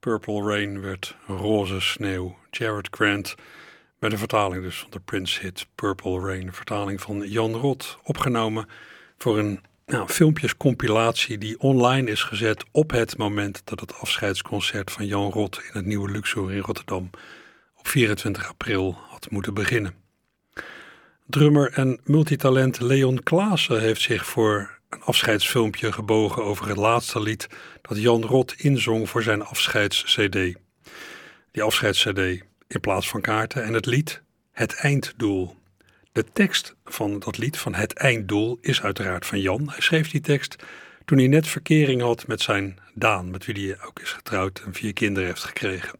Purple 0.00 0.42
Rain 0.42 0.80
werd 0.80 1.16
roze 1.26 1.80
sneeuw. 1.80 2.36
Jared 2.50 2.88
Grant 2.90 3.34
met 3.98 4.12
een 4.12 4.18
vertaling 4.18 4.62
dus 4.62 4.78
van 4.78 4.90
de 4.90 5.00
Prince 5.00 5.40
hit 5.40 5.66
Purple 5.74 6.20
Rain. 6.20 6.52
Vertaling 6.52 7.00
van 7.00 7.28
Jan 7.28 7.54
Rot, 7.54 7.98
opgenomen 8.02 8.68
voor 9.18 9.38
een 9.38 9.60
nou, 9.86 10.08
filmpjescompilatie 10.08 11.38
die 11.38 11.58
online 11.60 12.10
is 12.10 12.22
gezet 12.22 12.64
op 12.70 12.90
het 12.90 13.16
moment 13.16 13.62
dat 13.64 13.80
het 13.80 13.94
afscheidsconcert 13.94 14.90
van 14.90 15.06
Jan 15.06 15.30
Rot 15.30 15.56
in 15.56 15.70
het 15.72 15.86
Nieuwe 15.86 16.10
Luxor 16.10 16.52
in 16.52 16.60
Rotterdam 16.60 17.10
op 17.76 17.88
24 17.88 18.48
april 18.48 18.98
had 19.08 19.30
moeten 19.30 19.54
beginnen. 19.54 19.94
Drummer 21.26 21.72
en 21.72 22.00
multitalent 22.04 22.80
Leon 22.80 23.22
Klaassen 23.22 23.80
heeft 23.80 24.00
zich 24.00 24.26
voor 24.26 24.79
een 24.90 25.02
afscheidsfilmpje 25.02 25.92
gebogen 25.92 26.44
over 26.44 26.68
het 26.68 26.76
laatste 26.76 27.20
lied 27.20 27.48
dat 27.82 28.00
Jan 28.00 28.24
Rot 28.24 28.54
inzong 28.56 29.08
voor 29.08 29.22
zijn 29.22 29.42
afscheids-CD. 29.42 30.54
Die 31.50 31.62
afscheids-CD 31.62 32.18
in 32.68 32.80
plaats 32.80 33.08
van 33.08 33.20
kaarten 33.20 33.64
en 33.64 33.72
het 33.72 33.86
lied 33.86 34.22
Het 34.52 34.74
Einddoel. 34.74 35.56
De 36.12 36.24
tekst 36.32 36.76
van 36.84 37.18
dat 37.18 37.38
lied 37.38 37.58
van 37.58 37.74
Het 37.74 37.92
Einddoel 37.92 38.58
is 38.60 38.82
uiteraard 38.82 39.26
van 39.26 39.40
Jan. 39.40 39.68
Hij 39.70 39.80
schreef 39.80 40.10
die 40.10 40.20
tekst 40.20 40.56
toen 41.04 41.18
hij 41.18 41.26
net 41.26 41.46
verkering 41.46 42.00
had 42.00 42.26
met 42.26 42.40
zijn 42.40 42.78
Daan, 42.94 43.30
met 43.30 43.46
wie 43.46 43.66
hij 43.66 43.86
ook 43.86 44.00
is 44.00 44.12
getrouwd 44.12 44.62
en 44.66 44.74
vier 44.74 44.92
kinderen 44.92 45.28
heeft 45.28 45.44
gekregen. 45.44 45.98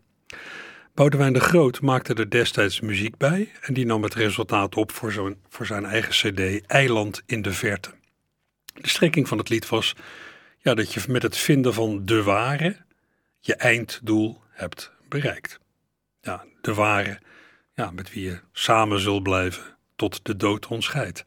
Boudewijn 0.94 1.32
de 1.32 1.40
Groot 1.40 1.80
maakte 1.80 2.14
er 2.14 2.30
destijds 2.30 2.80
muziek 2.80 3.16
bij 3.16 3.50
en 3.60 3.74
die 3.74 3.86
nam 3.86 4.02
het 4.02 4.14
resultaat 4.14 4.74
op 4.74 4.92
voor, 4.92 5.36
voor 5.48 5.66
zijn 5.66 5.84
eigen 5.84 6.10
cd 6.10 6.66
Eiland 6.66 7.22
in 7.26 7.42
de 7.42 7.52
Verte. 7.52 7.90
De 8.74 8.88
strekking 8.88 9.28
van 9.28 9.38
het 9.38 9.48
lied 9.48 9.68
was 9.68 9.94
ja, 10.58 10.74
dat 10.74 10.92
je 10.92 11.00
met 11.08 11.22
het 11.22 11.36
vinden 11.36 11.74
van 11.74 12.04
de 12.04 12.22
ware 12.22 12.76
je 13.38 13.54
einddoel 13.54 14.40
hebt 14.50 14.92
bereikt. 15.08 15.60
Ja, 16.20 16.44
de 16.60 16.74
ware, 16.74 17.18
ja, 17.74 17.90
met 17.90 18.12
wie 18.12 18.24
je 18.24 18.40
samen 18.52 19.00
zult 19.00 19.22
blijven 19.22 19.62
tot 19.96 20.24
de 20.24 20.36
dood 20.36 20.66
ons 20.66 20.84
scheidt. 20.84 21.24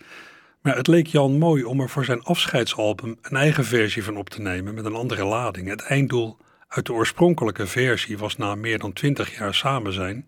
Maar 0.62 0.75
het 0.75 0.88
leek 0.88 1.08
Jan 1.08 1.38
mooi 1.38 1.63
om 1.63 1.79
er 1.79 1.89
voor 1.89 2.06
zijn 2.06 2.23
afscheidsalbum 2.23 3.17
een 3.21 3.38
eigen 3.38 3.65
versie 3.65 4.03
van 4.03 4.17
op 4.17 4.29
te 4.29 4.41
nemen 4.41 4.73
met 4.73 4.86
een 4.86 4.95
andere 4.95 5.23
lading. 5.23 5.67
Het 5.67 5.82
einddoel 5.82 6.38
uit 6.67 6.86
de 6.86 6.93
oorspronkelijke 6.93 7.67
versie 7.67 8.17
was 8.17 8.38
na 8.38 8.56
meer 8.56 8.79
dan 8.79 8.93
twintig 8.93 9.38
jaar 9.38 9.53
samen 9.53 9.93
zijn, 9.93 10.25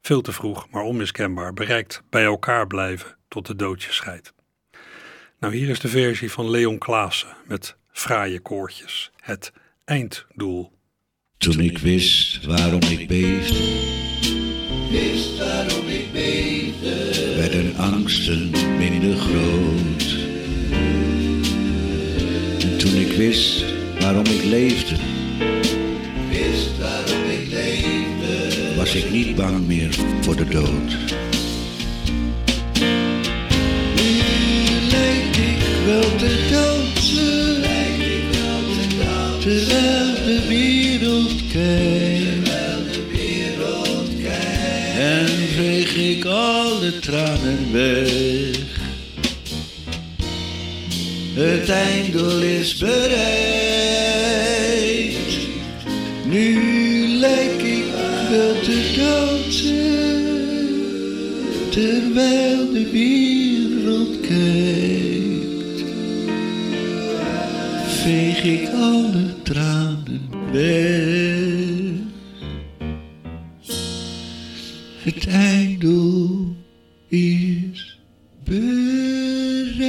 veel 0.00 0.20
te 0.20 0.32
vroeg, 0.32 0.70
maar 0.70 0.82
onmiskenbaar, 0.82 1.54
bereikt 1.54 2.02
bij 2.10 2.24
elkaar 2.24 2.66
blijven 2.66 3.16
tot 3.28 3.46
de 3.46 3.56
dood 3.56 3.82
je 3.82 3.92
scheidt. 3.92 4.32
Nou, 5.40 5.54
hier 5.56 5.68
is 5.68 5.80
de 5.80 5.88
versie 5.88 6.30
van 6.30 6.50
Leon 6.50 6.78
Klaassen 6.78 7.36
met 7.46 7.76
fraaie 7.92 8.40
koortjes. 8.40 9.10
Het 9.20 9.52
einddoel. 9.84 10.72
Toen 11.38 11.60
ik 11.60 11.78
wist 11.78 12.46
waarom 12.46 12.82
ik 12.82 13.08
beefde, 13.08 13.58
wist 14.90 15.38
waarom 15.38 15.86
ik 15.86 16.12
beefde, 16.12 17.34
werden 17.36 17.76
angsten 17.76 18.50
minder 18.78 19.16
groot. 19.16 20.16
En 22.62 22.78
toen 22.78 22.94
ik 22.94 23.12
wist 23.12 23.64
waarom 24.00 24.26
ik 24.26 24.44
leefde, 24.44 24.96
wist 26.30 26.78
waarom 26.78 27.30
ik 27.30 27.48
leefde, 27.50 28.74
was 28.76 28.94
ik 28.94 29.10
niet 29.10 29.36
bang 29.36 29.66
meer 29.66 29.94
voor 30.20 30.36
de 30.36 30.48
dood. 30.48 31.29
Ik 35.90 35.96
wel 35.96 36.16
te 36.16 36.48
dansen, 36.50 37.62
terwijl 39.40 40.14
de 40.24 40.46
wereld 40.48 41.32
kijkt. 41.52 42.48
En 44.98 45.28
veeg 45.56 45.96
ik 45.96 46.24
alle 46.24 46.98
tranen 46.98 47.72
weg. 47.72 48.56
Het 51.34 51.68
einddoel 51.68 52.40
is 52.42 52.76
bereikt. 52.76 53.08
Nu 56.24 56.58
lijk 57.08 57.62
ik 57.62 57.84
wel 58.30 58.60
te 58.60 58.92
dansen, 58.96 60.24
terwijl 61.70 62.72
de 62.72 62.90
wereld 62.90 64.20
kijkt. 64.20 64.59
Veeg 68.40 68.68
ik 68.68 68.74
alle 68.74 69.42
tranen 69.42 70.52
weg. 70.52 70.88
Het 75.02 75.26
einddoel 75.26 76.56
is 77.08 78.00
bereikt. 78.44 79.80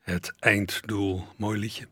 Het 0.00 0.32
einddoel. 0.40 1.24
Mooi 1.36 1.58
liedje. 1.58 1.86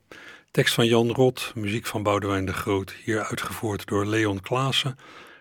Tekst 0.53 0.75
van 0.75 0.87
Jan 0.87 1.11
Rot, 1.11 1.53
muziek 1.55 1.87
van 1.87 2.03
Boudewijn 2.03 2.45
de 2.45 2.53
Groot, 2.53 2.95
hier 3.05 3.25
uitgevoerd 3.25 3.87
door 3.87 4.07
Leon 4.07 4.41
Klaassen 4.41 4.99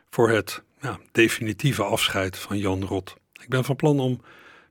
voor 0.09 0.29
het 0.29 0.63
definitieve 1.11 1.83
afscheid 1.83 2.37
van 2.37 2.57
Jan 2.57 2.83
Rot. 2.83 3.15
Ik 3.41 3.49
ben 3.49 3.63
van 3.63 3.75
plan 3.75 3.99
om 3.99 4.21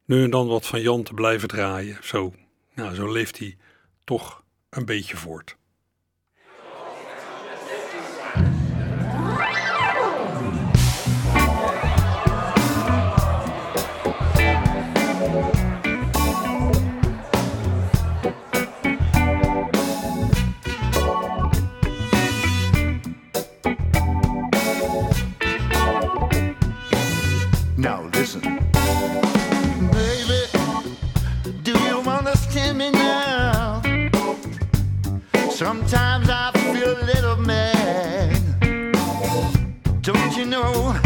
nu 0.05 0.25
en 0.25 0.31
dan 0.31 0.47
wat 0.47 0.67
van 0.67 0.81
Jan 0.81 1.03
te 1.03 1.15
blijven 1.15 1.49
draaien. 1.49 1.99
Zo, 2.03 2.35
nou, 2.75 2.95
zo 2.95 3.13
leeft 3.13 3.39
hij 3.39 3.57
toch 4.05 4.43
een 4.71 4.85
beetje 4.85 5.17
voort. 5.17 5.57
Sometimes 35.61 36.31
I 36.31 36.53
feel 36.73 36.99
a 36.99 37.05
little 37.05 37.37
mad. 37.37 38.33
Don't 40.01 40.35
you 40.35 40.47
know 40.47 40.99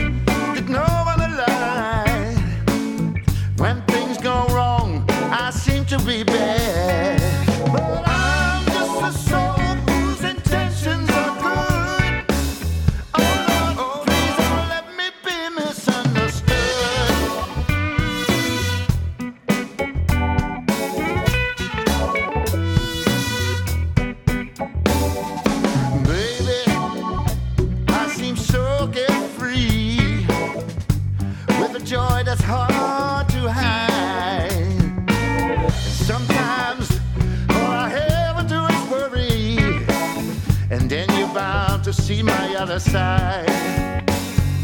see 42.14 42.22
my 42.22 42.54
other 42.56 42.78
side. 42.78 43.48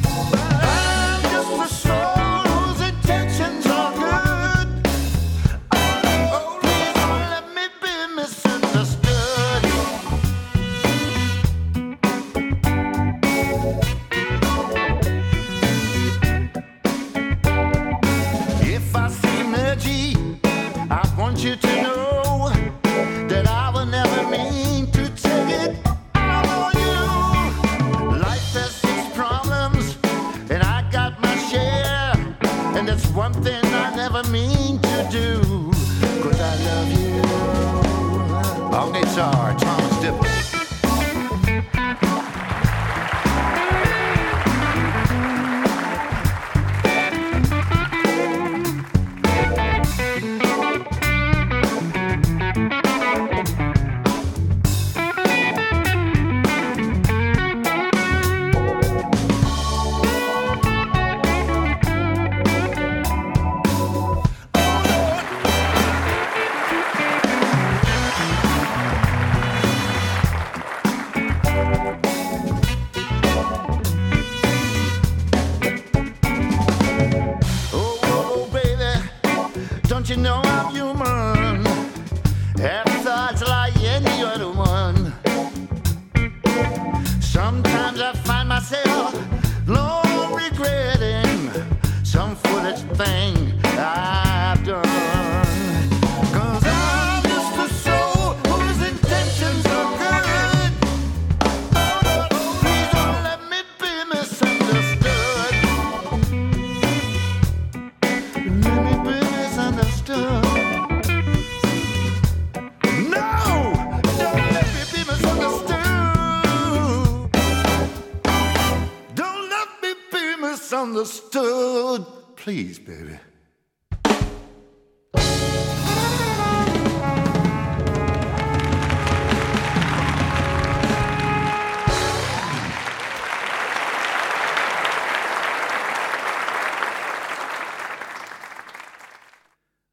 I'm 0.04 1.22
just 1.22 1.52
a 1.52 1.68
soul 1.74 1.99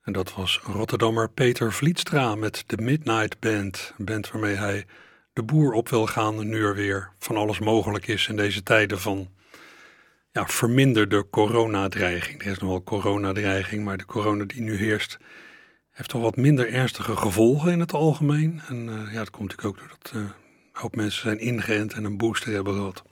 En 0.02 0.14
dat 0.14 0.34
was 0.34 0.60
Rotterdammer 0.64 1.30
Peter 1.30 1.74
Vlietstra 1.74 2.36
met 2.36 2.64
de 2.68 2.78
Midnight 2.78 3.40
Band. 3.40 3.94
Een 3.98 4.06
band 4.06 4.32
waarmee 4.32 4.56
hij 4.56 4.86
de 5.34 5.44
boer 5.44 5.74
op 5.74 5.90
wil 5.90 6.08
gaan 6.08 6.48
nu 6.48 6.64
er 6.64 6.76
weer 6.76 7.12
van 7.20 7.38
alles 7.38 7.60
mogelijk 7.60 8.08
is 8.08 8.28
in 8.28 8.36
deze 8.36 8.64
tijden 8.64 9.00
van 9.00 9.30
ja, 10.38 10.48
verminderde 10.48 11.30
coronadreiging. 11.30 12.42
Er 12.42 12.52
is 12.52 12.58
nog 12.58 12.70
wel 12.70 12.84
coronadreiging, 12.84 13.84
maar 13.84 13.98
de 13.98 14.06
corona 14.06 14.46
die 14.46 14.62
nu 14.62 14.76
heerst 14.76 15.18
heeft 15.92 16.10
toch 16.10 16.22
wat 16.22 16.36
minder 16.36 16.74
ernstige 16.74 17.16
gevolgen 17.16 17.72
in 17.72 17.80
het 17.80 17.94
algemeen. 17.94 18.62
En 18.68 18.90
eh, 18.90 19.14
ja, 19.14 19.18
dat 19.18 19.30
komt 19.30 19.50
natuurlijk 19.50 19.68
ook 19.68 19.78
doordat 19.78 20.12
eh, 20.14 20.22
een 20.22 20.82
hoop 20.82 20.96
mensen 20.96 21.22
zijn 21.22 21.40
ingeënt 21.40 21.94
en 21.94 22.04
een 22.04 22.18
booster 22.18 22.54
hebben 22.54 22.74
gehad. 22.74 23.04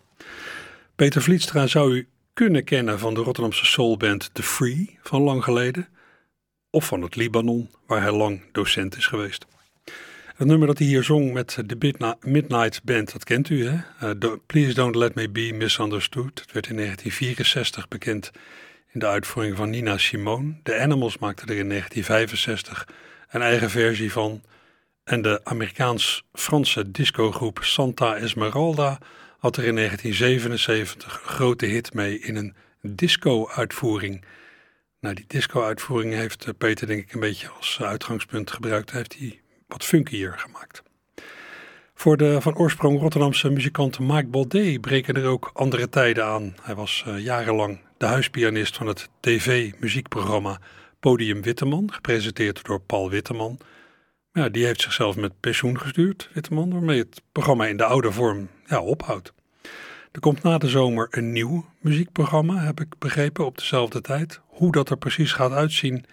Peter 0.96 1.22
Vlietstra 1.22 1.68
zou 1.68 1.96
u 1.96 2.08
kunnen 2.34 2.64
kennen 2.64 3.00
van 3.00 3.14
de 3.14 3.22
Rotterdamse 3.22 3.66
soulband 3.66 4.30
The 4.34 4.44
Free 4.44 5.00
van 5.02 5.22
lang 5.22 5.44
geleden 5.44 5.88
of 6.70 6.86
van 6.86 7.02
het 7.02 7.16
Libanon, 7.16 7.70
waar 7.88 8.02
hij 8.02 8.12
lang 8.12 8.42
docent 8.52 8.98
is 8.98 9.08
geweest. 9.08 9.46
Het 10.36 10.48
nummer 10.48 10.68
dat 10.68 10.78
hij 10.78 10.88
hier 10.88 11.04
zong 11.04 11.34
met 11.34 11.58
de 11.66 11.94
Midnight 12.22 12.84
Band, 12.84 13.12
dat 13.12 13.24
kent 13.24 13.50
u 13.50 13.68
hè? 13.68 14.18
Do- 14.18 14.38
Please 14.46 14.74
Don't 14.74 14.96
Let 14.96 15.16
Me 15.16 15.30
Be 15.30 15.52
Misunderstood. 15.54 16.40
Het 16.40 16.52
werd 16.52 16.68
in 16.68 16.76
1964 16.76 17.88
bekend 17.88 18.32
in 18.92 19.00
de 19.00 19.08
uitvoering 19.08 19.58
van 19.58 19.70
Nina 19.70 19.98
Simone. 19.98 20.56
De 20.64 20.80
Animals 20.80 21.18
maakten 21.18 21.48
er 21.48 21.58
in 21.58 21.70
1965 21.70 22.88
een 23.30 23.42
eigen 23.42 23.70
versie 23.70 24.12
van. 24.12 24.44
En 25.04 25.22
de 25.22 25.42
Amerikaans-Franse 25.44 26.92
discogroep 26.92 27.60
Santa 27.62 28.16
Esmeralda 28.16 28.98
had 29.38 29.58
er 29.58 29.64
in 29.64 29.76
1977 29.76 31.22
een 31.24 31.30
grote 31.30 31.66
hit 31.66 31.94
mee 31.94 32.20
in 32.20 32.36
een 32.36 32.56
disco-uitvoering. 32.82 34.24
Nou, 35.00 35.16
die 35.16 35.26
disco-uitvoering 35.28 36.14
heeft 36.14 36.46
eh, 36.46 36.54
Peter 36.58 36.88
denk 36.88 37.04
ik 37.04 37.14
een 37.14 37.20
beetje 37.20 37.50
als 37.50 37.78
eh, 37.82 37.88
uitgangspunt 37.88 38.52
gebruikt. 38.52 38.92
Heeft 38.92 39.18
hij 39.18 39.40
wat 39.68 39.84
funkier 39.84 40.34
gemaakt. 40.38 40.84
Voor 41.94 42.18
de 42.18 42.42
van 42.42 42.56
oorsprong 42.56 43.00
Rotterdamse 43.00 43.50
muzikant 43.50 44.00
Mike 44.00 44.28
Baudet 44.28 44.82
breken 44.82 45.16
er 45.16 45.26
ook 45.26 45.50
andere 45.54 45.90
tijden 45.90 46.26
aan. 46.26 46.56
Hij 46.62 46.76
was 46.76 47.04
eh, 47.08 47.20
jarenlang 47.20 47.80
de 47.98 48.06
huispianist 48.06 48.78
van 48.78 48.88
het 48.88 49.10
tv-muziekprogramma 49.20 50.60
Podium 51.00 51.42
Witteman, 51.42 51.94
gepresenteerd 51.94 52.66
door 52.66 52.82
Paul 52.82 53.10
Witteman. 53.10 53.58
Ja, 54.34 54.50
die 54.50 54.66
heeft 54.66 54.82
zichzelf 54.82 55.16
met 55.16 55.40
pensioen 55.40 55.80
gestuurd, 55.80 56.30
Witteman, 56.34 56.72
waarmee 56.72 57.00
het 57.00 57.22
programma 57.32 57.66
in 57.66 57.78
de 57.78 57.86
oude 57.86 58.12
vorm 58.12 58.50
ja, 58.66 58.82
ophoudt. 58.82 59.34
Er 60.12 60.20
komt 60.20 60.44
na 60.44 60.58
de 60.58 60.70
zomer 60.70 61.08
een 61.10 61.32
nieuw 61.32 61.66
muziekprogramma, 61.80 62.58
heb 62.58 62.80
ik 62.80 63.00
begrepen, 63.00 63.46
op 63.46 63.58
dezelfde 63.58 64.02
tijd. 64.02 64.40
Hoe 64.46 64.72
dat 64.72 64.90
er 64.90 64.98
precies 64.98 65.32
gaat 65.32 65.52
uitzien, 65.52 66.06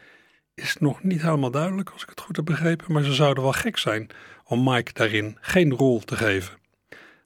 is 0.54 0.76
nog 0.78 1.02
niet 1.02 1.22
helemaal 1.22 1.50
duidelijk, 1.50 1.90
als 1.90 2.02
ik 2.02 2.08
het 2.08 2.20
goed 2.20 2.36
heb 2.36 2.44
begrepen. 2.44 2.92
Maar 2.92 3.02
ze 3.02 3.12
zouden 3.12 3.42
wel 3.42 3.52
gek 3.52 3.78
zijn 3.78 4.08
om 4.44 4.64
Mike 4.64 4.92
daarin 4.92 5.38
geen 5.40 5.72
rol 5.72 6.00
te 6.00 6.16
geven. 6.16 6.58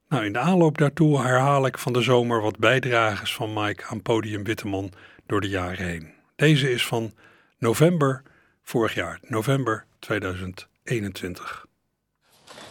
Nou, 0.08 0.24
in 0.24 0.32
de 0.32 0.38
aanloop 0.38 0.78
daartoe 0.78 1.20
herhaal 1.20 1.66
ik 1.66 1.78
van 1.78 1.92
de 1.92 2.02
zomer 2.02 2.40
wat 2.40 2.58
bijdrages 2.58 3.34
van 3.34 3.52
Mike 3.52 3.84
aan 3.84 4.02
Podium 4.02 4.44
Witteman 4.44 4.92
door 5.26 5.40
de 5.40 5.48
jaren 5.48 5.86
heen. 5.86 6.12
Deze 6.36 6.70
is 6.70 6.86
van 6.86 7.14
november 7.58 8.22
vorig 8.62 8.94
jaar, 8.94 9.18
november 9.22 9.84
2021. 9.98 11.66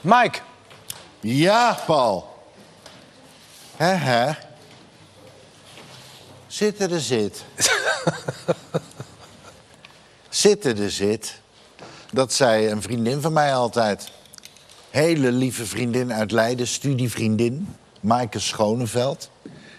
Mike. 0.02 0.40
Ja, 1.20 1.78
Paul. 1.86 2.44
Hè, 3.76 3.94
hè. 3.94 4.32
Zitten 6.48 6.92
er 6.92 7.00
zit. 7.00 7.46
Zitten 10.36 10.78
er 10.78 10.92
zit. 10.92 11.40
Dat 12.12 12.34
zei 12.34 12.68
een 12.68 12.82
vriendin 12.82 13.22
van 13.22 13.34
mij 13.34 13.56
altijd. 13.56 14.12
Hele 14.90 15.32
lieve 15.32 15.66
vriendin 15.66 16.14
uit 16.14 16.32
Leiden, 16.32 16.68
studievriendin. 16.68 17.76
Maaike 18.00 18.40
Schoneveld. 18.40 19.30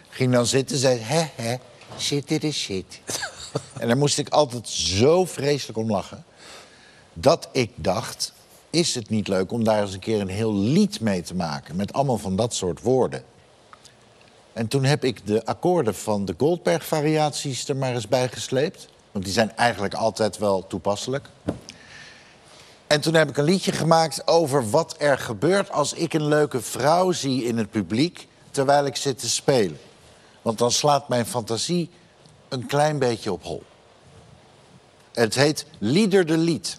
Ging 0.08 0.32
dan 0.32 0.46
zitten, 0.46 0.76
zei, 0.76 0.98
hè, 0.98 1.24
hè, 1.34 1.56
zitten 1.96 2.40
er 2.40 2.52
zit. 2.52 3.00
en 3.80 3.86
daar 3.86 3.96
moest 3.96 4.18
ik 4.18 4.28
altijd 4.28 4.68
zo 4.68 5.24
vreselijk 5.24 5.78
om 5.78 5.90
lachen. 5.90 6.24
Dat 7.12 7.48
ik 7.52 7.70
dacht, 7.74 8.32
is 8.70 8.94
het 8.94 9.08
niet 9.08 9.28
leuk 9.28 9.52
om 9.52 9.64
daar 9.64 9.82
eens 9.82 9.92
een 9.92 10.00
keer 10.00 10.20
een 10.20 10.28
heel 10.28 10.54
lied 10.54 11.00
mee 11.00 11.22
te 11.22 11.34
maken... 11.34 11.76
met 11.76 11.92
allemaal 11.92 12.18
van 12.18 12.36
dat 12.36 12.54
soort 12.54 12.80
woorden. 12.80 13.24
En 14.52 14.68
toen 14.68 14.84
heb 14.84 15.04
ik 15.04 15.26
de 15.26 15.44
akkoorden 15.44 15.94
van 15.94 16.24
de 16.24 16.34
Goldberg-variaties 16.38 17.68
er 17.68 17.76
maar 17.76 17.94
eens 17.94 18.08
bij 18.08 18.28
gesleept. 18.28 18.88
Want 19.16 19.29
die 19.29 19.37
zijn 19.37 19.57
eigenlijk 19.57 19.94
altijd 19.94 20.38
wel 20.38 20.66
toepasselijk. 20.66 21.29
En 22.87 23.00
toen 23.00 23.14
heb 23.14 23.29
ik 23.29 23.37
een 23.37 23.44
liedje 23.44 23.72
gemaakt 23.72 24.26
over 24.26 24.70
wat 24.70 24.94
er 24.98 25.18
gebeurt 25.18 25.70
als 25.70 25.92
ik 25.92 26.14
een 26.14 26.29
leuke 26.29 26.61
vrouw 26.61 27.12
zie 27.12 27.44
in 27.44 27.59
het 27.59 27.70
publiek 27.70 28.29
terwijl 28.50 28.87
ik 28.87 28.96
zit 28.96 29.18
te 29.18 29.29
spelen. 29.29 29.79
Want 30.42 30.59
dan 30.59 30.70
slaat 30.70 31.09
mijn 31.09 31.26
fantasie 31.26 31.90
een 32.48 32.66
klein 32.66 32.98
beetje 32.98 33.33
op 33.33 33.44
hol. 33.44 33.62
Het 35.12 35.35
heet 35.35 35.66
Lieder 35.79 36.26
de 36.26 36.37
Lied. 36.37 36.79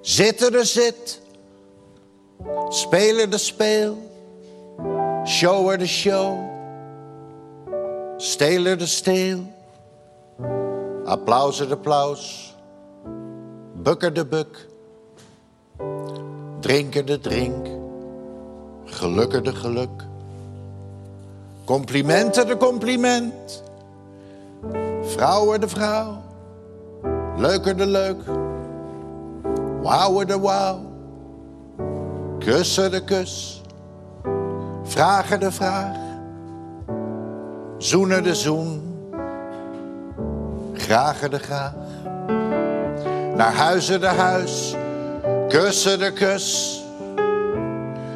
Zitten 0.00 0.52
de 0.52 0.64
zit, 0.64 1.20
spelen 2.68 3.30
de 3.30 3.38
speel, 3.38 4.10
shower 5.26 5.78
de 5.78 5.86
show, 5.86 6.53
steler 8.24 8.78
de 8.78 8.86
steel, 8.86 9.38
applausen 11.04 11.68
de 11.68 11.74
applaus, 11.74 12.54
bukker 13.74 14.12
de 14.12 14.24
buk, 14.26 14.68
drinker 16.60 17.04
de 17.04 17.18
drink, 17.20 17.66
gelukker 18.84 19.42
de 19.42 19.54
geluk, 19.54 20.04
complimenten 21.64 22.46
de 22.46 22.56
compliment, 22.56 23.62
vrouwen 25.02 25.60
de 25.60 25.68
vrouw, 25.68 26.22
leuker 27.36 27.76
de 27.76 27.86
leuk, 27.86 28.22
wauwer 29.82 30.26
de 30.26 30.40
wauw, 30.40 30.80
kussen 32.38 32.90
de 32.90 33.04
kus, 33.04 33.62
vragen 34.82 35.40
de 35.40 35.52
vraag, 35.52 36.03
zoenen 37.84 38.22
de 38.22 38.34
zoen, 38.34 38.82
gragen 40.72 41.30
de 41.30 41.38
graag, 41.38 41.74
naar 43.36 43.54
huizen 43.54 44.00
de 44.00 44.06
huis, 44.06 44.74
kussen 45.48 45.98
de 45.98 46.12
kus, 46.12 46.82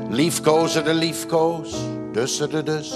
liefkozen 0.08 0.84
de 0.84 0.94
liefkoos, 0.94 1.76
dussen 2.12 2.50
de 2.50 2.62
dus, 2.62 2.94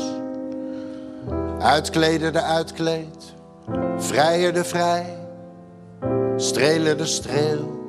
uitkleden 1.61 2.33
de 2.33 2.43
uitkleed, 2.43 3.35
vrijer 3.97 4.53
de 4.53 4.65
vrij, 4.65 5.19
strelen 6.37 6.99
de 6.99 7.07
streel, 7.07 7.81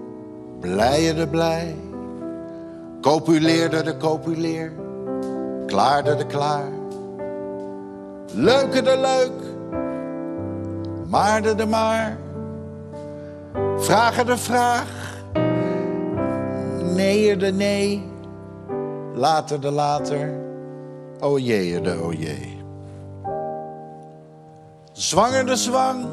blijer 0.59 1.15
de 1.15 1.27
blij, 1.27 1.75
copuleerde 3.01 3.83
de 3.83 3.97
copuleer, 3.97 4.71
klaarde 5.65 6.15
de 6.15 6.25
klaar, 6.25 6.81
leuke 8.35 8.81
de 8.81 8.97
leuk, 8.97 9.31
maarde 11.07 11.55
de 11.55 11.65
maar, 11.65 12.17
vragen 13.77 14.25
de 14.25 14.37
vraag, 14.37 15.21
nee 16.95 17.37
de 17.37 17.51
nee, 17.51 18.03
later 19.13 19.61
de 19.61 19.71
later, 19.71 20.33
o 21.19 21.37
jee 21.37 21.81
de 21.81 21.99
o. 22.01 22.13
Zwanger 24.91 25.45
de 25.45 25.55
zwang, 25.55 26.05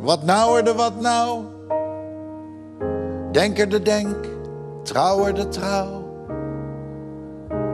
wat 0.00 0.22
nauwer 0.22 0.64
de 0.64 0.74
wat 0.74 1.00
nou, 1.00 1.44
denker 3.32 3.68
de 3.68 3.82
denk, 3.82 4.16
trouwer 4.82 5.34
de 5.34 5.48
trouw. 5.48 6.00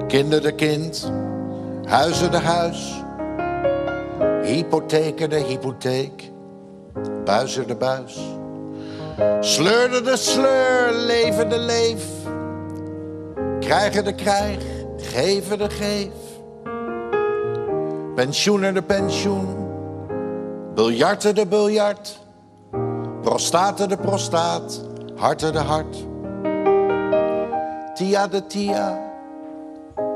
Kinder 0.07 0.43
de 0.43 0.55
kind, 0.55 1.13
huizen 1.89 2.31
de 2.31 2.37
huis, 2.37 3.03
hypotheker 4.43 5.29
de 5.29 5.37
hypotheek, 5.37 6.31
buizer 7.25 7.67
de 7.67 7.75
buis. 7.75 8.19
Sleurde 9.41 10.01
de 10.01 10.17
sleur, 10.17 10.93
leven 10.93 11.49
de 11.49 11.59
leef, 11.59 12.05
krijgen 13.61 14.05
de 14.05 14.15
krijg, 14.15 14.63
geven 14.97 15.59
de 15.59 15.71
geef. 15.71 16.13
Pensioenen 18.15 18.75
de 18.75 18.83
pensioen, 18.83 19.57
biljarten 20.75 21.35
de 21.35 21.47
biljart, 21.47 22.19
prostaten 23.23 23.89
de 23.89 23.97
prostaat, 23.97 24.81
harten 25.17 25.53
de 25.53 25.59
hart. 25.59 25.97
Tia 27.95 28.27
de 28.27 28.47
tia, 28.47 29.08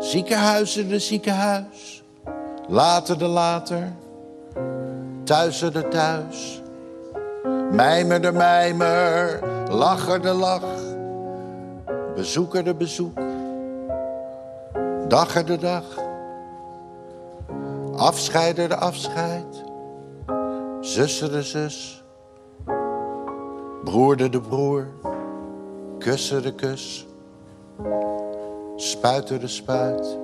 ziekenhuizen 0.02 0.88
de 0.88 0.98
ziekenhuis, 0.98 2.02
later 2.68 3.18
de 3.18 3.26
later, 3.26 3.92
thuizen 5.24 5.72
de 5.72 5.88
thuis. 5.88 6.62
Mijmer 7.72 8.20
de 8.20 8.32
mijmer, 8.32 9.40
lacher 9.70 10.22
de 10.22 10.32
lach, 10.32 10.62
bezoeker 12.14 12.64
de 12.64 12.74
bezoek, 12.74 13.18
dagger 15.08 15.46
de 15.46 15.58
dag, 15.58 15.84
afscheider 17.96 18.68
de 18.68 18.76
afscheid, 18.76 19.64
zussen 20.80 21.32
de 21.32 21.42
zus, 21.42 22.04
broer 23.84 24.16
de 24.16 24.40
broer, 24.40 24.86
kussen 25.98 26.42
de 26.42 26.54
kus, 26.54 27.06
spuiter 28.76 29.40
de 29.40 29.48
spuit, 29.48 30.18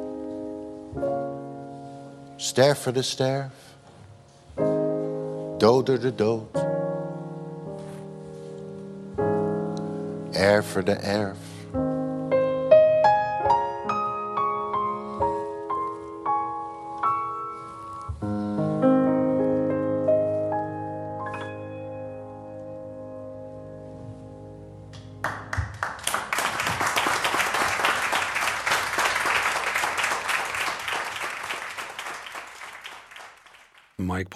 sterven 2.37 2.95
de 2.95 3.03
sterf, 3.03 3.55
doder 5.59 6.01
de 6.01 6.15
dood, 6.15 6.67
erver 10.31 10.85
de 10.85 10.93
erf. 10.93 11.48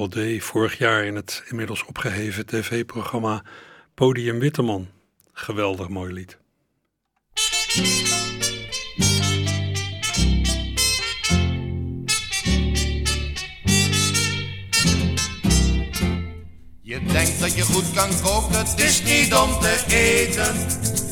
Baudet 0.03 0.43
vorig 0.43 0.79
jaar 0.79 1.05
in 1.05 1.17
het 1.17 1.43
inmiddels 1.49 1.85
opgeheven 1.85 2.47
tv-programma 2.47 3.45
Podium 3.95 4.39
Witteman. 4.39 4.89
Geweldig 5.33 5.89
mooi 5.89 6.13
lied. 6.13 6.39
Je 16.81 17.03
denkt 17.07 17.41
dat 17.41 17.55
je 17.55 17.63
goed 17.63 17.91
kan 17.95 18.11
koken, 18.23 18.59
het 18.59 18.81
is 18.81 19.03
niet 19.03 19.35
om 19.35 19.61
te 19.61 19.85
eten. 19.89 20.55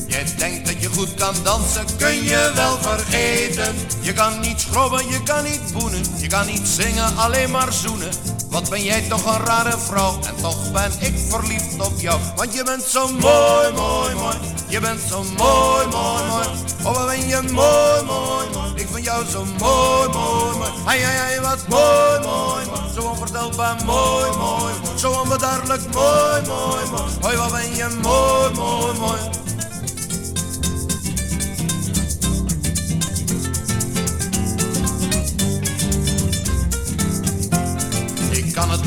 Je 0.07 0.35
denkt 0.37 0.65
dat 0.65 0.81
je 0.81 0.89
goed 0.89 1.13
kan 1.13 1.35
dansen, 1.43 1.85
kun 1.97 2.23
je 2.23 2.51
wel 2.55 2.77
vergeten. 2.77 3.75
Je 4.01 4.13
kan 4.13 4.39
niet 4.39 4.59
schrobben, 4.59 5.07
je 5.07 5.23
kan 5.23 5.43
niet 5.43 5.73
boenen, 5.73 6.01
je 6.17 6.27
kan 6.27 6.45
niet 6.45 6.67
zingen, 6.67 7.15
alleen 7.15 7.51
maar 7.51 7.73
zoenen. 7.73 8.30
Wat 8.51 8.69
ben 8.69 8.83
jij 8.83 9.01
toch 9.01 9.25
een 9.25 9.45
rare 9.45 9.77
vrouw? 9.77 10.19
En 10.27 10.35
toch 10.41 10.71
ben 10.71 10.91
ik 10.99 11.13
verliefd 11.29 11.79
op 11.79 11.99
jou. 11.99 12.19
Want 12.35 12.53
je 12.53 12.63
bent 12.63 12.83
zo 12.83 13.07
mooi, 13.07 13.71
mooi, 13.75 14.15
mooi 14.15 14.35
Je 14.67 14.79
bent 14.79 14.99
zo 15.09 15.23
mooi, 15.23 15.87
mooi, 15.87 16.23
mooi. 16.27 16.47
Oh 16.83 16.95
wat 16.95 17.05
ben 17.05 17.27
je 17.27 17.41
mooi, 17.41 18.03
mooi, 18.05 18.47
mooi. 18.53 18.71
Ik 18.75 18.87
vind 18.91 19.05
jou 19.05 19.25
zo 19.25 19.45
mooi, 19.59 20.07
mooi, 20.07 20.57
mooi. 20.57 20.69
Hai, 20.85 21.03
hai, 21.03 21.39
wat 21.39 21.67
mooi, 21.67 22.19
mooi, 22.19 22.65
mooi. 22.65 22.93
Zo 22.93 23.01
onvoorstelbaar 23.01 23.85
mooi, 23.85 24.29
mooi 24.37 24.73
Zo 24.95 25.11
onbeduidelijk 25.11 25.93
mooi, 25.93 26.41
mooi, 26.47 26.85
mooi. 26.89 27.11
Hoi 27.21 27.37
wat 27.37 27.51
ben 27.51 27.75
je 27.75 27.87
mooi, 28.01 28.53
mooi, 28.53 28.97
mooi 28.97 29.40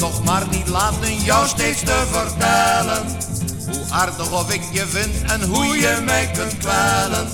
toch 0.05 0.25
maar 0.25 0.47
niet 0.51 0.69
laten 0.69 1.17
jou 1.17 1.47
steeds 1.49 1.81
te 1.81 2.03
vertellen 2.11 3.07
Hoe 3.67 3.85
aardig 3.91 4.33
of 4.33 4.53
ik 4.53 4.63
je 4.73 4.87
vind 4.87 5.31
en 5.31 5.43
hoe 5.43 5.77
je 5.77 6.03
mij 6.05 6.31
kunt 6.33 6.59
kwellen. 6.59 7.29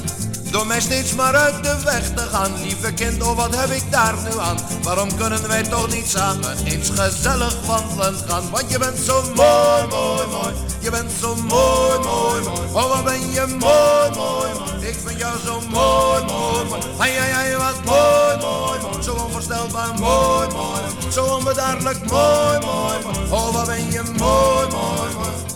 Door 0.50 0.66
mij 0.66 0.80
steeds 0.80 1.14
maar 1.14 1.34
uit 1.34 1.64
de 1.64 1.76
weg 1.84 2.14
te 2.14 2.22
gaan 2.32 2.62
Lieve 2.62 2.92
kind, 2.92 3.22
oh 3.22 3.36
wat 3.36 3.56
heb 3.56 3.70
ik 3.70 3.82
daar 3.90 4.14
nu 4.22 4.38
aan? 4.40 4.56
Waarom 4.82 5.16
kunnen 5.16 5.48
wij 5.48 5.62
toch 5.62 5.92
niet 5.92 6.06
samen 6.08 6.56
eens 6.64 6.90
gezellig 6.94 7.54
wandelen 7.66 8.14
gaan? 8.28 8.50
Want 8.50 8.70
je 8.70 8.78
bent 8.78 8.98
zo 8.98 9.22
mooi, 9.34 9.86
mooi, 9.88 10.26
mooi 10.26 10.69
Je 10.80 10.90
bent 10.90 11.10
zo 11.20 11.34
mooi, 11.34 11.98
mooi, 11.98 12.42
mooi. 12.42 12.68
Oh 12.72 12.88
wat 12.88 13.04
ben 13.04 13.30
je 13.30 13.46
mooi, 13.58 14.10
mooi, 14.16 14.48
mooi. 14.58 14.86
Ik 14.88 14.96
vind 15.04 15.18
jou 15.18 15.38
zo 15.44 15.60
mooi, 15.60 16.24
mooi, 16.24 16.64
mooi. 16.68 16.80
Ai, 16.98 17.16
ai, 17.16 17.32
ai, 17.32 17.56
wat 17.56 17.84
mooi, 17.84 18.36
mooi, 18.40 18.80
mooi. 18.80 19.02
Zo 19.02 19.14
onvoorstelbaar 19.14 19.98
mooi, 19.98 20.48
mooi 20.48 21.12
Zo 21.12 21.24
onbedaarlijk 21.24 22.10
mooi, 22.10 22.58
mooi, 22.58 22.98
mooi. 23.04 23.30
Oh 23.30 23.54
wat 23.54 23.66
ben 23.66 23.90
je 23.90 24.02
mooi, 24.18 24.66
mooi, 24.68 25.14
mooi 25.14 25.49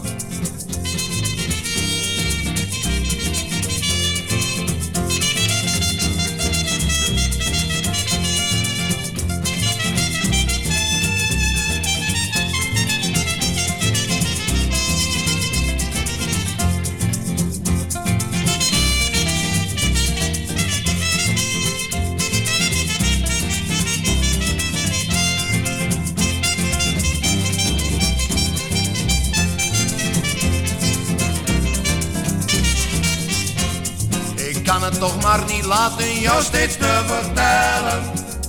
toch 35.04 35.22
maar 35.22 35.44
niet 35.46 35.64
laten 35.64 36.20
jou 36.20 36.42
steeds 36.42 36.76
te 36.76 37.02
vertellen 37.06 38.02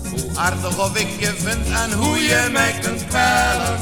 Hoe 0.09 0.37
aardig 0.37 0.77
of 0.77 0.97
ik 0.97 1.09
je 1.19 1.33
vind 1.45 1.67
en 1.83 1.93
hoe 1.93 2.17
je 2.19 2.49
mij 2.51 2.73
kunt 2.81 3.07
kwellen. 3.07 3.77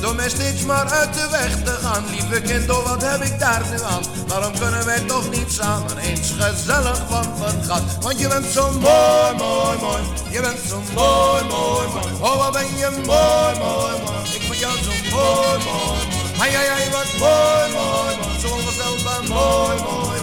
Door 0.00 0.14
mij 0.14 0.28
steeds 0.28 0.62
maar 0.62 0.90
uit 0.90 1.14
de 1.14 1.28
weg 1.30 1.62
te 1.64 1.74
gaan 1.82 2.04
Lieve 2.10 2.40
kind, 2.40 2.70
oh 2.70 2.84
wat 2.88 3.02
heb 3.02 3.22
ik 3.22 3.38
daar 3.38 3.62
nu 3.70 3.82
aan? 3.82 4.02
Waarom 4.26 4.52
kunnen 4.58 4.84
wij 4.84 5.00
toch 5.00 5.30
niet 5.30 5.52
samen 5.52 5.98
eens 5.98 6.32
gezellig 6.38 7.08
wandelen 7.08 7.64
gaan 7.64 7.82
Want 8.00 8.20
je 8.20 8.28
bent 8.28 8.46
zo 8.46 8.70
mooi, 8.72 9.32
mooi, 9.36 9.76
mooi 9.80 10.02
Je 10.30 10.40
bent 10.40 10.60
zo 10.68 10.78
mooi, 10.94 11.42
mooi, 11.42 11.86
mooi. 11.94 12.12
Oh 12.20 12.36
wat 12.36 12.52
ben 12.52 12.76
je 12.76 12.90
mooi, 12.90 13.52
mooi, 13.64 13.94
mooi. 14.04 14.24
Ik 14.36 14.42
vind 14.48 14.58
jou 14.58 14.76
zo 14.86 14.92
mooi, 15.16 15.58
mooi, 15.68 16.00
Ai, 16.40 16.54
ai, 16.54 16.68
ai, 16.76 16.90
wat 16.90 17.10
mooi, 17.18 17.64
mooi, 17.78 18.12
mooi. 18.20 18.40
Zo 18.40 18.48
onvoorstelbaar 18.48 19.22
mooi, 19.28 19.76
mooi 19.82 20.19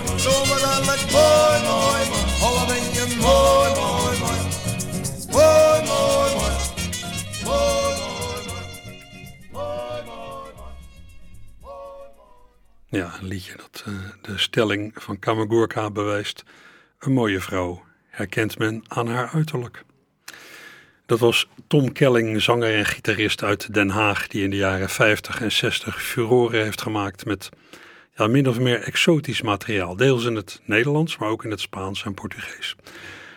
mooi, 1.17 1.59
mooi, 1.69 2.03
mooi. 2.09 2.25
Oh, 2.43 2.67
je 2.93 3.15
mooi, 3.21 3.69
mooi, 3.79 4.17
mooi. 4.19 4.39
Mooi, 5.31 5.79
mooi, 5.91 6.29
mooi. 6.37 6.55
Mooi, 9.53 10.01
mooi, 10.05 10.49
mooi. 10.55 10.73
Ja, 12.89 13.13
een 13.19 13.27
liedje 13.27 13.55
dat 13.55 13.83
uh, 13.87 13.93
de 14.21 14.37
stelling 14.37 14.91
van 14.95 15.19
Kamagurka 15.19 15.91
bewijst. 15.91 16.43
Een 16.99 17.13
mooie 17.13 17.41
vrouw 17.41 17.83
herkent 18.09 18.57
men 18.57 18.83
aan 18.87 19.07
haar 19.07 19.29
uiterlijk. 19.33 19.85
Dat 21.05 21.19
was 21.19 21.47
Tom 21.67 21.91
Kelling, 21.91 22.41
zanger 22.41 22.75
en 22.75 22.85
gitarist 22.85 23.43
uit 23.43 23.73
Den 23.73 23.89
Haag, 23.89 24.27
die 24.27 24.43
in 24.43 24.49
de 24.49 24.55
jaren 24.55 24.89
50 24.89 25.41
en 25.41 25.51
60 25.51 26.03
furoren 26.03 26.63
heeft 26.63 26.81
gemaakt 26.81 27.25
met 27.25 27.49
ja, 28.17 28.27
min 28.27 28.47
of 28.47 28.59
meer 28.59 28.81
exotisch 28.81 29.41
materiaal. 29.41 29.95
Deels 29.95 30.25
in 30.25 30.35
het 30.35 30.61
Nederlands, 30.65 31.17
maar 31.17 31.29
ook 31.29 31.43
in 31.43 31.51
het 31.51 31.59
Spaans 31.59 32.03
en 32.03 32.13
Portugees. 32.13 32.75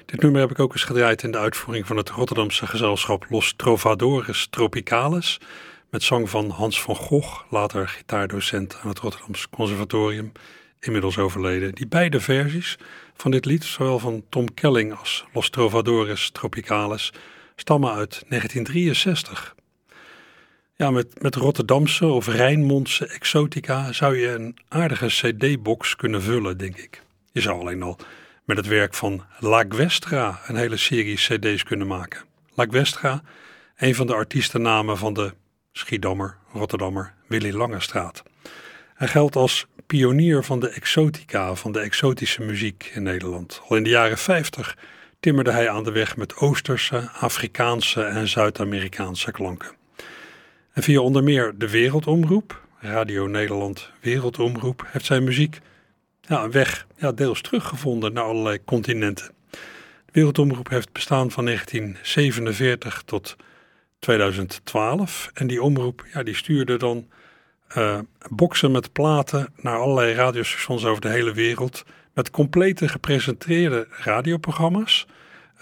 Dit 0.07 0.21
nummer 0.21 0.41
heb 0.41 0.51
ik 0.51 0.59
ook 0.59 0.73
eens 0.73 0.85
gedraaid 0.85 1.23
in 1.23 1.31
de 1.31 1.39
uitvoering 1.39 1.87
van 1.87 1.97
het 1.97 2.11
Rotterdamse 2.11 2.67
gezelschap 2.67 3.27
Los 3.29 3.55
Trovadores 3.57 4.47
Tropicales. 4.51 5.41
Met 5.91 6.03
zang 6.03 6.31
van 6.31 6.51
Hans 6.51 6.83
van 6.83 6.97
Gogh, 6.97 7.41
later 7.51 7.89
gitaardocent 7.89 8.79
aan 8.83 8.89
het 8.89 8.99
Rotterdamse 8.99 9.49
Conservatorium, 9.51 10.33
inmiddels 10.81 11.19
overleden. 11.19 11.75
Die 11.75 11.87
beide 11.87 12.21
versies 12.21 12.79
van 13.15 13.31
dit 13.31 13.45
lied, 13.45 13.65
zowel 13.65 13.99
van 13.99 14.23
Tom 14.29 14.55
Kelling 14.55 14.99
als 14.99 15.25
Los 15.33 15.51
Trovadores 15.51 16.31
Tropicales, 16.31 17.13
stammen 17.57 17.91
uit 17.91 18.25
1963. 18.29 19.55
Ja, 20.81 20.91
met, 20.91 21.23
met 21.23 21.35
Rotterdamse 21.35 22.07
of 22.07 22.27
Rijnmondse 22.27 23.07
exotica 23.07 23.93
zou 23.93 24.17
je 24.17 24.29
een 24.29 24.57
aardige 24.69 25.07
cd-box 25.07 25.97
kunnen 25.97 26.23
vullen, 26.23 26.59
denk 26.59 26.77
ik. 26.77 27.03
Je 27.33 27.41
zou 27.41 27.61
alleen 27.61 27.83
al 27.83 27.97
met 28.45 28.57
het 28.57 28.67
werk 28.67 28.95
van 28.95 29.25
La 29.39 29.65
Guestra 29.69 30.41
een 30.47 30.57
hele 30.57 30.77
serie 30.77 31.17
cd's 31.17 31.63
kunnen 31.63 31.87
maken. 31.87 32.21
La 32.55 32.67
Guestra, 32.71 33.23
een 33.77 33.95
van 33.95 34.07
de 34.07 34.15
artiestennamen 34.15 34.99
van 34.99 35.13
de 35.13 35.35
Schiedammer, 35.73 36.37
Rotterdammer 36.53 37.15
Willy 37.27 37.53
Langestraat. 37.53 38.23
Hij 38.95 39.09
geldt 39.09 39.37
als 39.37 39.67
pionier 39.87 40.45
van 40.45 40.61
de 40.61 40.69
exotica, 40.69 41.55
van 41.55 41.73
de 41.73 41.81
exotische 41.81 42.43
muziek 42.43 42.91
in 42.95 43.03
Nederland. 43.03 43.61
Al 43.69 43.77
in 43.77 43.83
de 43.83 43.91
jaren 43.91 44.19
50 44.19 44.77
timmerde 45.21 45.51
hij 45.51 45.71
aan 45.71 45.85
de 45.85 45.93
weg 45.93 46.17
met 46.17 46.37
Oosterse, 46.37 47.11
Afrikaanse 47.11 48.03
en 48.03 48.29
Zuid-Amerikaanse 48.29 49.31
klanken. 49.31 49.79
En 50.73 50.83
via 50.83 51.01
onder 51.01 51.23
meer 51.23 51.53
de 51.57 51.71
Wereldomroep, 51.71 52.61
Radio 52.79 53.27
Nederland 53.27 53.91
Wereldomroep, 54.01 54.87
heeft 54.87 55.05
zijn 55.05 55.25
muziek 55.25 55.59
ja, 56.21 56.43
een 56.43 56.51
weg 56.51 56.87
ja, 56.97 57.13
deels 57.13 57.41
teruggevonden 57.41 58.13
naar 58.13 58.25
allerlei 58.25 58.65
continenten. 58.65 59.31
De 59.51 59.59
Wereldomroep 60.13 60.69
heeft 60.69 60.93
bestaan 60.93 61.31
van 61.31 61.45
1947 61.45 63.03
tot 63.05 63.37
2012 63.99 65.31
en 65.35 65.47
die 65.47 65.63
omroep 65.63 66.07
ja, 66.13 66.23
die 66.23 66.35
stuurde 66.35 66.77
dan 66.77 67.09
uh, 67.77 67.99
boksen 68.29 68.71
met 68.71 68.93
platen 68.93 69.53
naar 69.57 69.79
allerlei 69.79 70.15
radiostations 70.15 70.85
over 70.85 71.01
de 71.01 71.09
hele 71.09 71.33
wereld 71.33 71.85
met 72.15 72.31
complete 72.31 72.89
gepresenteerde 72.89 73.87
radioprogramma's. 73.91 75.07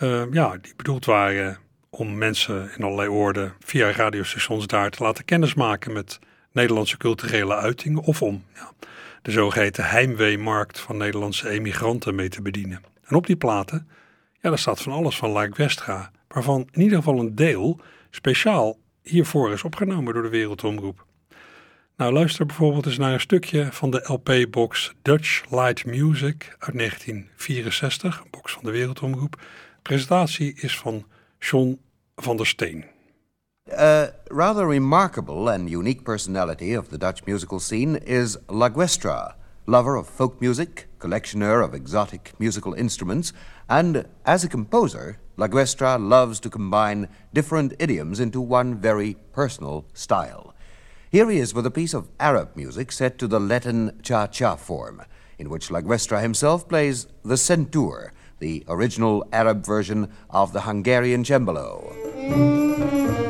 Uh, 0.02 0.22
ja, 0.30 0.56
die 0.60 0.72
bedoeld 0.76 1.04
waren 1.04 1.58
om 1.90 2.18
mensen 2.18 2.70
in 2.76 2.84
allerlei 2.84 3.08
oorden 3.08 3.54
via 3.60 3.92
radiostations 3.92 4.66
daar 4.66 4.90
te 4.90 5.02
laten 5.02 5.24
kennismaken 5.24 5.92
met 5.92 6.18
Nederlandse 6.52 6.96
culturele 6.96 7.56
uitingen 7.56 8.02
of 8.02 8.22
om 8.22 8.44
ja, 8.54 8.72
de 9.22 9.30
zogeheten 9.30 9.84
heimweemarkt 9.84 10.80
van 10.80 10.96
Nederlandse 10.96 11.48
emigranten 11.48 12.14
mee 12.14 12.28
te 12.28 12.42
bedienen. 12.42 12.82
En 13.04 13.16
op 13.16 13.26
die 13.26 13.36
platen, 13.36 13.88
ja, 14.40 14.48
daar 14.48 14.58
staat 14.58 14.82
van 14.82 14.92
alles 14.92 15.16
van 15.16 15.38
Like 15.38 15.56
Westra, 15.56 16.10
waarvan 16.28 16.68
in 16.70 16.80
ieder 16.80 16.98
geval 16.98 17.18
een 17.18 17.34
deel 17.34 17.80
speciaal 18.10 18.78
hiervoor 19.02 19.52
is 19.52 19.64
opgenomen 19.64 20.14
door 20.14 20.22
de 20.22 20.28
Wereldomroep. 20.28 21.06
Nou, 21.96 22.12
luister 22.12 22.46
bijvoorbeeld 22.46 22.86
eens 22.86 22.98
naar 22.98 23.12
een 23.12 23.20
stukje 23.20 23.72
van 23.72 23.90
de 23.90 24.00
LP-box 24.04 24.92
Dutch 25.02 25.44
Light 25.50 25.84
Music 25.84 26.56
uit 26.58 26.78
1964, 26.78 28.20
een 28.20 28.30
box 28.30 28.52
van 28.52 28.64
de 28.64 28.70
Wereldomroep. 28.70 29.32
De 29.40 29.82
presentatie 29.82 30.54
is 30.54 30.78
van 30.78 31.06
John 31.40 31.78
van 32.20 32.36
der 32.36 32.44
Steen. 32.44 32.84
A 33.70 34.12
rather 34.30 34.66
remarkable 34.66 35.48
and 35.48 35.70
unique 35.70 36.04
personality 36.04 36.72
of 36.72 36.88
the 36.90 36.98
Dutch 36.98 37.26
musical 37.26 37.60
scene 37.60 37.96
is 37.96 38.38
La 38.48 38.68
Guestra, 38.68 39.34
lover 39.66 39.96
of 39.96 40.08
folk 40.08 40.40
music, 40.40 40.88
collectioner 40.98 41.64
of 41.64 41.74
exotic 41.74 42.32
musical 42.38 42.74
instruments, 42.74 43.32
and 43.68 44.06
as 44.24 44.42
a 44.42 44.48
composer, 44.48 45.20
La 45.36 45.46
Guestra 45.46 45.98
loves 45.98 46.40
to 46.40 46.50
combine 46.50 47.08
different 47.32 47.74
idioms 47.78 48.20
into 48.20 48.40
one 48.40 48.74
very 48.74 49.16
personal 49.32 49.84
style. 49.92 50.54
Here 51.10 51.30
he 51.30 51.38
is 51.38 51.54
with 51.54 51.66
a 51.66 51.70
piece 51.70 51.94
of 51.94 52.08
Arab 52.18 52.56
music 52.56 52.90
set 52.90 53.18
to 53.18 53.28
the 53.28 53.40
Latin 53.40 54.00
cha-cha 54.02 54.56
form, 54.56 55.02
in 55.38 55.48
which 55.48 55.70
La 55.70 55.80
Guestra 55.80 56.20
himself 56.20 56.68
plays 56.68 57.06
the 57.24 57.36
centaur, 57.36 58.12
the 58.38 58.64
original 58.68 59.26
Arab 59.32 59.64
version 59.64 60.10
of 60.30 60.52
the 60.52 60.62
Hungarian 60.62 61.24
cembalo. 61.24 63.27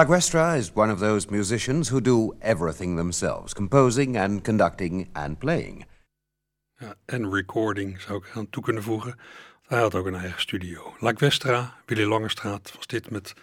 La 0.00 0.06
Guestra 0.06 0.56
is 0.56 0.70
one 0.74 0.92
of 0.92 0.98
those 0.98 1.30
musicians 1.30 1.90
who 1.90 2.00
do 2.00 2.34
everything 2.40 2.96
themselves 2.96 3.52
composing 3.52 4.16
and 4.16 4.42
conducting 4.42 5.08
and 5.12 5.38
playing. 5.38 5.84
En 7.04 7.32
recording 7.32 8.00
zou 8.00 8.18
ik 8.18 8.30
aan 8.34 8.50
toe 8.50 8.62
kunnen 8.62 8.82
voegen. 8.82 9.18
Hij 9.66 9.80
had 9.80 9.94
ook 9.94 10.06
een 10.06 10.14
eigen 10.14 10.40
studio. 10.40 10.94
La 10.98 11.12
Guestra, 11.16 11.74
Willy 11.86 12.04
Langestraat, 12.04 12.72
was 12.76 12.86
dit 12.86 13.10
met 13.10 13.34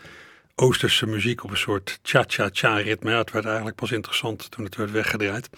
Oosterse 0.55 1.05
muziek 1.05 1.43
op 1.43 1.49
een 1.49 1.58
soort 1.58 1.99
cha-cha-cha 2.01 2.76
ritme. 2.76 3.12
Het 3.12 3.32
werd 3.32 3.45
eigenlijk 3.45 3.76
pas 3.76 3.91
interessant 3.91 4.51
toen 4.51 4.64
het 4.64 4.76
werd 4.76 4.91
weggedraaid. 4.91 5.49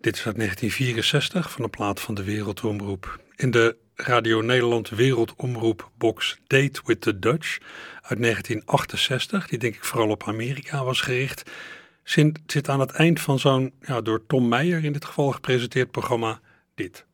Dit 0.00 0.16
is 0.16 0.26
uit 0.26 0.36
1964 0.36 1.50
van 1.50 1.62
de 1.62 1.68
plaat 1.68 2.00
van 2.00 2.14
de 2.14 2.24
Wereldomroep. 2.24 3.20
In 3.36 3.50
de 3.50 3.76
Radio 3.94 4.40
Nederland 4.40 4.88
Wereldomroep 4.88 5.90
box 5.98 6.38
Date 6.46 6.80
with 6.84 7.00
the 7.00 7.18
Dutch 7.18 7.58
uit 8.02 8.22
1968, 8.22 9.48
die 9.48 9.58
denk 9.58 9.74
ik 9.74 9.84
vooral 9.84 10.08
op 10.08 10.24
Amerika 10.28 10.84
was 10.84 11.00
gericht, 11.00 11.50
zit, 12.02 12.38
zit 12.46 12.68
aan 12.68 12.80
het 12.80 12.90
eind 12.90 13.20
van 13.20 13.38
zo'n 13.38 13.72
ja, 13.80 14.00
door 14.00 14.26
Tom 14.26 14.48
Meijer 14.48 14.84
in 14.84 14.92
dit 14.92 15.04
geval 15.04 15.30
gepresenteerd 15.30 15.90
programma 15.90 16.40
dit. 16.74 17.04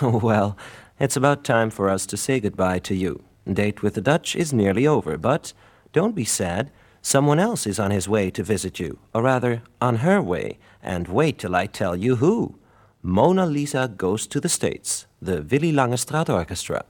well, 0.00 0.54
it's 0.98 1.16
about 1.16 1.44
time 1.44 1.70
for 1.70 1.92
us 1.92 2.04
to 2.04 2.16
say 2.16 2.40
goodbye 2.40 2.80
to 2.80 2.94
you. 2.94 3.20
Date 3.44 3.80
with 3.80 3.94
the 3.94 4.02
Dutch 4.02 4.34
is 4.34 4.52
nearly 4.52 4.88
over, 4.88 5.20
but 5.20 5.54
don't 5.90 6.14
be 6.14 6.24
sad. 6.24 6.70
Someone 7.00 7.38
else 7.42 7.68
is 7.68 7.78
on 7.78 7.90
his 7.90 8.06
way 8.06 8.30
to 8.30 8.42
visit 8.42 8.78
you, 8.78 8.98
or 9.12 9.22
rather, 9.22 9.62
on 9.78 9.96
her 9.96 10.20
way, 10.20 10.58
and 10.82 11.06
wait 11.06 11.38
till 11.38 11.54
I 11.54 11.68
tell 11.68 11.94
you 11.96 12.16
who. 12.16 12.58
Mona 13.00 13.46
Lisa 13.46 13.88
Goes 13.96 14.26
to 14.26 14.40
the 14.40 14.48
States, 14.48 15.06
the 15.22 15.46
Willy 15.48 15.72
Langestraat 15.72 16.28
Orchestra. 16.28 16.84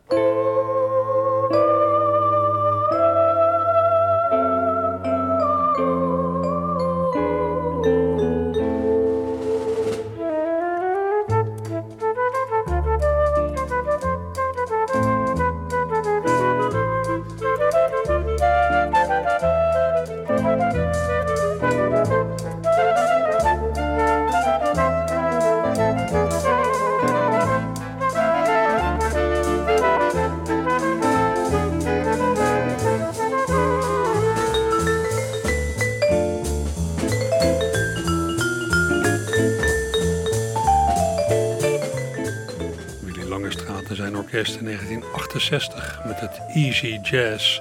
Met 46.06 46.20
het 46.20 46.40
Easy 46.54 46.98
Jazz, 47.02 47.60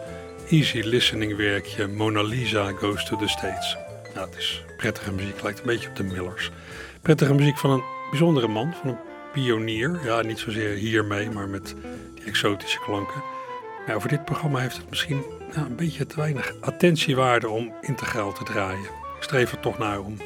Easy 0.50 0.82
Listening 0.84 1.36
werkje 1.36 1.88
Mona 1.88 2.22
Lisa 2.22 2.72
Goes 2.72 3.06
to 3.06 3.18
the 3.18 3.28
States. 3.28 3.78
Nou, 4.14 4.28
het 4.28 4.38
is 4.38 4.64
prettige 4.78 5.12
muziek, 5.12 5.42
lijkt 5.42 5.60
een 5.60 5.66
beetje 5.66 5.90
op 5.90 5.96
de 5.96 6.04
Millers. 6.04 6.52
Prettige 7.02 7.34
muziek 7.34 7.58
van 7.58 7.70
een 7.70 7.84
bijzondere 8.10 8.48
man, 8.48 8.74
van 8.82 8.90
een 8.90 8.98
pionier. 9.34 10.00
Ja, 10.04 10.22
niet 10.22 10.40
zozeer 10.40 10.76
hiermee, 10.76 11.30
maar 11.30 11.48
met 11.48 11.76
die 12.16 12.26
exotische 12.26 12.80
klanken. 12.80 13.24
Nou, 13.88 14.02
voor 14.02 14.10
dit 14.10 14.26
programma 14.26 14.60
heeft 14.60 14.78
het 14.78 14.90
misschien 14.90 15.24
een 15.52 15.76
beetje 15.76 16.06
te 16.06 16.16
weinig 16.16 16.54
attentiewaarde 16.62 17.50
om 17.50 17.74
integraal 17.82 18.34
te 18.34 18.44
draaien. 18.44 18.90
Ik 19.18 19.24
streef 19.24 19.52
er 19.52 19.60
toch 19.60 19.78
naar 19.78 20.00
om 20.00 20.18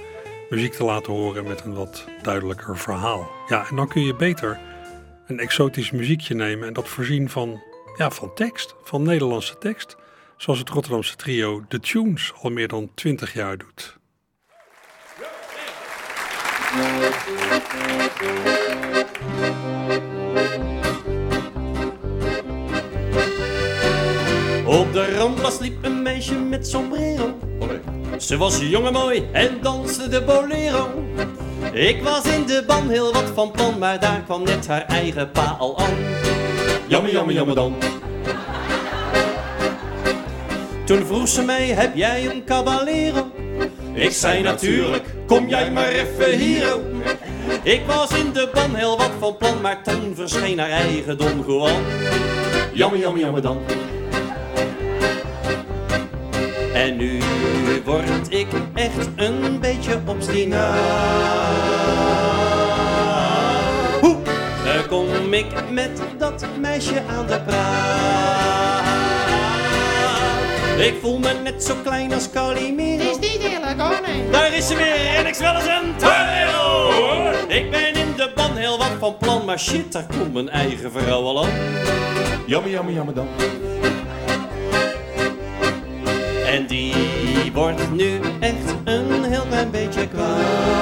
muziek 0.49 0.73
te 0.73 0.83
laten 0.83 1.13
horen 1.13 1.43
met 1.43 1.61
een 1.61 1.73
wat 1.73 2.05
duidelijker 2.21 2.77
verhaal. 2.77 3.31
Ja, 3.47 3.67
en 3.69 3.75
dan 3.75 3.87
kun 3.87 4.05
je 4.05 4.15
beter 4.15 4.59
een 5.27 5.39
exotisch 5.39 5.91
muziekje 5.91 6.35
nemen 6.35 6.67
en 6.67 6.73
dat 6.73 6.87
voorzien 6.87 7.29
van, 7.29 7.61
ja, 7.99 8.11
van 8.11 8.33
tekst, 8.33 8.75
van 8.83 9.03
Nederlandse 9.03 9.57
tekst. 9.57 9.95
Zoals 10.37 10.59
het 10.59 10.69
Rotterdamse 10.69 11.15
trio 11.15 11.63
The 11.67 11.79
Tunes 11.79 12.33
al 12.41 12.49
meer 12.49 12.67
dan 12.67 12.91
20 12.95 13.33
jaar 13.33 13.57
doet. 13.57 13.97
Op 24.65 24.93
de 24.93 25.15
rand 25.17 25.59
liep 25.59 25.83
een 25.83 26.01
meisje 26.01 26.35
met 26.35 26.67
sombrero. 26.67 27.37
Ze 28.17 28.37
was 28.37 28.59
jong 28.59 28.85
en 28.87 28.93
mooi 28.93 29.29
en 29.31 29.61
danste 29.61 30.07
de 30.07 30.23
bolero. 30.23 31.03
Ik 31.73 32.03
was 32.03 32.25
in 32.25 32.45
de 32.45 32.63
ban 32.67 32.89
heel 32.89 33.13
wat 33.13 33.29
van 33.33 33.51
plan, 33.51 33.77
maar 33.79 33.99
daar 33.99 34.21
kwam 34.21 34.43
net 34.43 34.67
haar 34.67 34.85
eigen 34.85 35.31
pa 35.31 35.55
al 35.59 35.79
aan. 35.79 36.48
Jammer, 36.89 37.11
jammer, 37.11 37.33
jammer 37.33 37.55
dan. 37.55 37.75
Toen 40.85 41.05
vroeg 41.05 41.27
ze 41.27 41.41
mij, 41.41 41.67
heb 41.67 41.95
jij 41.95 42.25
een 42.25 42.43
caballero? 42.43 43.31
Ik 43.93 44.11
zei 44.11 44.41
natuurlijk, 44.41 45.03
kom 45.27 45.47
jij 45.47 45.71
maar 45.71 45.87
even 45.87 46.37
hier. 46.37 46.77
Ik 47.63 47.81
was 47.85 48.09
in 48.11 48.31
de 48.33 48.49
ban 48.53 48.75
heel 48.75 48.97
wat 48.97 49.11
van 49.19 49.37
plan, 49.37 49.61
maar 49.61 49.83
toen 49.83 50.15
verscheen 50.15 50.59
haar 50.59 50.69
eigen 50.69 51.17
Don. 51.17 51.43
Jammer, 52.73 52.99
jammer, 52.99 53.21
jammer 53.21 53.41
dan. 53.41 53.57
En 56.73 56.97
nu 56.97 57.19
word 57.85 58.33
ik 58.33 58.47
echt 58.73 59.07
een 59.15 59.59
beetje 59.59 59.99
obstinaat. 60.05 61.38
Ik 65.39 65.71
met 65.71 66.01
dat 66.17 66.45
meisje 66.59 67.01
aan 67.09 67.27
de 67.27 67.41
praat? 67.41 68.87
Ik 70.77 70.93
voel 71.01 71.19
me 71.19 71.33
net 71.43 71.63
zo 71.63 71.75
klein 71.83 72.13
als 72.13 72.29
Calimero. 72.29 73.09
Is 73.09 73.19
niet 73.19 73.39
eerlijk 73.41 73.79
hoor, 73.81 73.99
nee. 74.05 74.29
Daar 74.29 74.53
is 74.53 74.67
ze 74.67 74.75
weer 74.75 75.15
en 75.15 75.27
ik 75.27 75.35
wel 75.35 75.55
eens 75.55 75.65
een 75.65 75.95
torero. 75.97 76.91
Ik 77.47 77.71
ben 77.71 77.93
in 77.93 78.13
de 78.15 78.31
ban 78.35 78.55
heel 78.55 78.77
wat 78.77 78.91
van 78.99 79.17
plan, 79.17 79.45
maar 79.45 79.59
shit, 79.59 79.91
daar 79.91 80.05
komt 80.17 80.33
mijn 80.33 80.49
eigen 80.49 80.91
vrouw 80.91 81.23
al 81.23 81.43
aan. 81.43 81.51
Jammer, 82.45 82.71
jammer, 82.71 82.93
jammer 82.93 83.13
dan. 83.13 83.27
En 86.45 86.67
die 86.67 86.93
wordt 87.53 87.91
nu 87.91 88.19
echt 88.39 88.73
een 88.83 89.23
heel 89.23 89.45
klein 89.49 89.71
beetje 89.71 90.07
kwaad. 90.07 90.78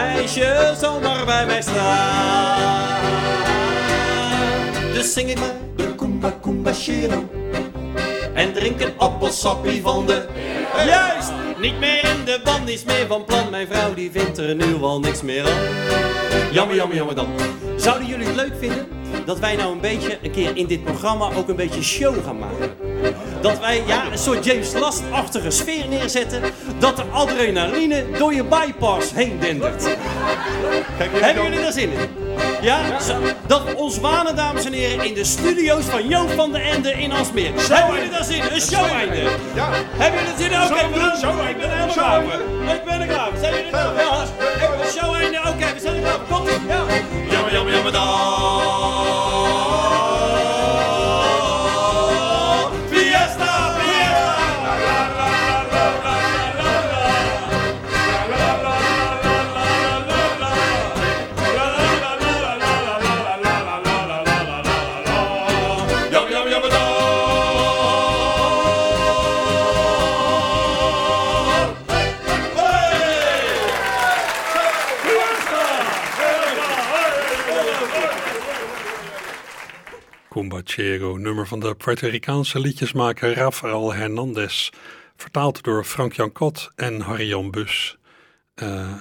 Meisje 0.00 0.74
zomaar 0.80 1.24
bij 1.24 1.46
mij 1.46 1.62
staat. 1.62 3.00
Dus 4.92 5.12
zing 5.12 5.30
ik 5.30 5.38
maar 5.38 5.54
de 5.76 5.94
Kumba 5.94 6.30
Kumba 6.40 6.72
Shiro. 6.72 7.28
En 8.34 8.52
drink 8.52 8.80
een 8.80 8.92
appelsappie 8.96 9.82
van 9.82 10.06
de... 10.06 10.26
Juist! 10.86 11.32
Niet 11.60 11.78
meer 11.78 12.04
in 12.04 12.24
de 12.24 12.40
band, 12.44 12.64
niets 12.64 12.84
meer 12.84 13.06
van 13.06 13.24
plan. 13.24 13.50
Mijn 13.50 13.66
vrouw 13.66 13.94
die 13.94 14.10
vindt 14.10 14.38
er 14.38 14.54
nu 14.54 14.82
al 14.82 15.00
niks 15.00 15.22
meer 15.22 15.42
aan. 15.42 16.52
Jammer, 16.52 16.76
jammer, 16.76 16.96
jammer 16.96 17.14
dan. 17.14 17.26
Zouden 17.76 18.08
jullie 18.08 18.26
het 18.26 18.36
leuk 18.36 18.52
vinden 18.58 18.86
dat 19.24 19.38
wij 19.38 19.56
nou 19.56 19.72
een 19.72 19.80
beetje 19.80 20.18
een 20.22 20.30
keer 20.30 20.56
in 20.56 20.66
dit 20.66 20.84
programma 20.84 21.30
ook 21.36 21.48
een 21.48 21.56
beetje 21.56 21.82
show 21.82 22.24
gaan 22.24 22.38
maken? 22.38 22.70
Dat 23.40 23.58
wij 23.60 23.82
ja, 23.86 24.02
een 24.12 24.18
soort 24.18 24.44
James 24.44 24.72
Last-achtige 24.72 25.50
sfeer 25.50 25.88
neerzetten. 25.88 26.42
Dat 26.78 26.98
er 26.98 27.04
adrenaline 27.10 28.04
door 28.18 28.34
je 28.34 28.44
bypass 28.44 29.12
heen 29.14 29.38
dendert. 29.40 29.96
Hebben 30.98 31.44
jullie 31.44 31.60
daar 31.60 31.72
zin 31.72 31.92
in? 31.92 31.98
Ja, 32.60 33.00
zo, 33.00 33.14
dat 33.46 33.74
ons 33.74 33.98
wanen, 33.98 34.36
dames 34.36 34.64
en 34.64 34.72
heren, 34.72 35.06
in 35.06 35.14
de 35.14 35.24
studio's 35.24 35.84
van 35.84 36.08
Joop 36.08 36.30
van 36.30 36.52
de 36.52 36.58
Ende 36.58 36.92
in 36.92 37.12
Asmeer. 37.12 37.50
Hebben 37.54 37.94
jullie 37.94 38.10
daar 38.10 38.24
zin 38.24 38.36
in? 38.36 38.52
Een 38.52 38.60
show-einde. 38.60 39.22
Ja. 39.54 39.68
Hebben 39.96 40.20
jullie 40.20 40.34
er 40.34 40.38
zin 40.38 40.50
in? 40.50 40.62
Oké, 40.62 40.72
okay, 40.72 41.10
we 41.10 41.16
show 41.20 41.48
Ik 41.48 41.58
ben 41.58 41.70
helemaal 41.70 41.94
klaar 41.94 42.22
Ik 42.74 42.84
ben 42.84 43.00
er 43.00 43.06
klaar 43.06 43.30
Zijn 43.40 43.54
jullie 43.54 43.66
er 43.66 43.70
klaar 43.70 43.94
Ja, 43.96 44.82
een 44.82 44.90
show-einde. 44.90 45.38
Oké, 45.38 45.74
we 45.74 45.80
zijn 45.80 45.94
er 45.94 46.00
klaar 46.00 46.17
Cumbachero, 80.68 81.16
nummer 81.16 81.46
van 81.46 81.60
de 81.60 81.74
Puerto 81.74 82.08
Ricaanse 82.08 82.58
liedjesmaker 82.58 83.34
Rafael 83.34 83.94
Hernandez, 83.94 84.70
vertaald 85.16 85.62
door 85.62 85.84
Frank-Jan 85.84 86.32
Kot 86.32 86.70
en 86.76 87.00
Harry-Jan 87.00 87.50
Bus. 87.50 87.98
Uh, 88.62 88.92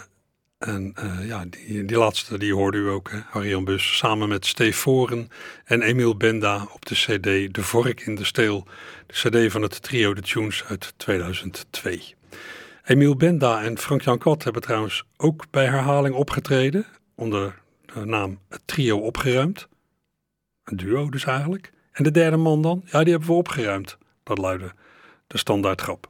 en 0.57 0.93
uh, 0.99 1.27
ja, 1.27 1.45
die, 1.49 1.85
die, 1.85 1.97
laatste 1.97 2.37
die 2.37 2.53
hoorde 2.53 2.77
u 2.77 2.89
ook, 2.89 3.11
Harry-Jan 3.29 3.65
Bus, 3.65 3.97
samen 3.97 4.29
met 4.29 4.45
Steve 4.45 4.77
Voren 4.77 5.29
en 5.65 5.81
Emil 5.81 6.17
Benda 6.17 6.67
op 6.73 6.85
de 6.85 6.95
cd 6.95 7.53
De 7.53 7.63
Vork 7.63 8.01
in 8.01 8.15
de 8.15 8.25
Steel, 8.25 8.67
de 9.07 9.13
cd 9.13 9.51
van 9.51 9.61
het 9.61 9.81
trio 9.81 10.13
The 10.13 10.21
Tunes 10.21 10.63
uit 10.63 10.93
2002. 10.97 12.15
Emil 12.83 13.15
Benda 13.15 13.63
en 13.63 13.77
Frank-Jan 13.77 14.17
Kot 14.17 14.43
hebben 14.43 14.61
trouwens 14.61 15.03
ook 15.17 15.45
bij 15.51 15.65
herhaling 15.65 16.15
opgetreden, 16.15 16.85
onder 17.15 17.61
de 17.93 18.05
naam 18.05 18.39
Trio 18.65 18.97
Opgeruimd. 18.97 19.67
Een 20.69 20.77
duo 20.77 21.09
dus 21.09 21.25
eigenlijk. 21.25 21.71
En 21.91 22.03
de 22.03 22.11
derde 22.11 22.37
man 22.37 22.61
dan? 22.61 22.81
Ja, 22.85 23.03
die 23.03 23.11
hebben 23.11 23.29
we 23.29 23.35
opgeruimd. 23.35 23.97
Dat 24.23 24.37
luidde 24.37 24.71
de 25.27 25.37
standaardgrap. 25.37 26.07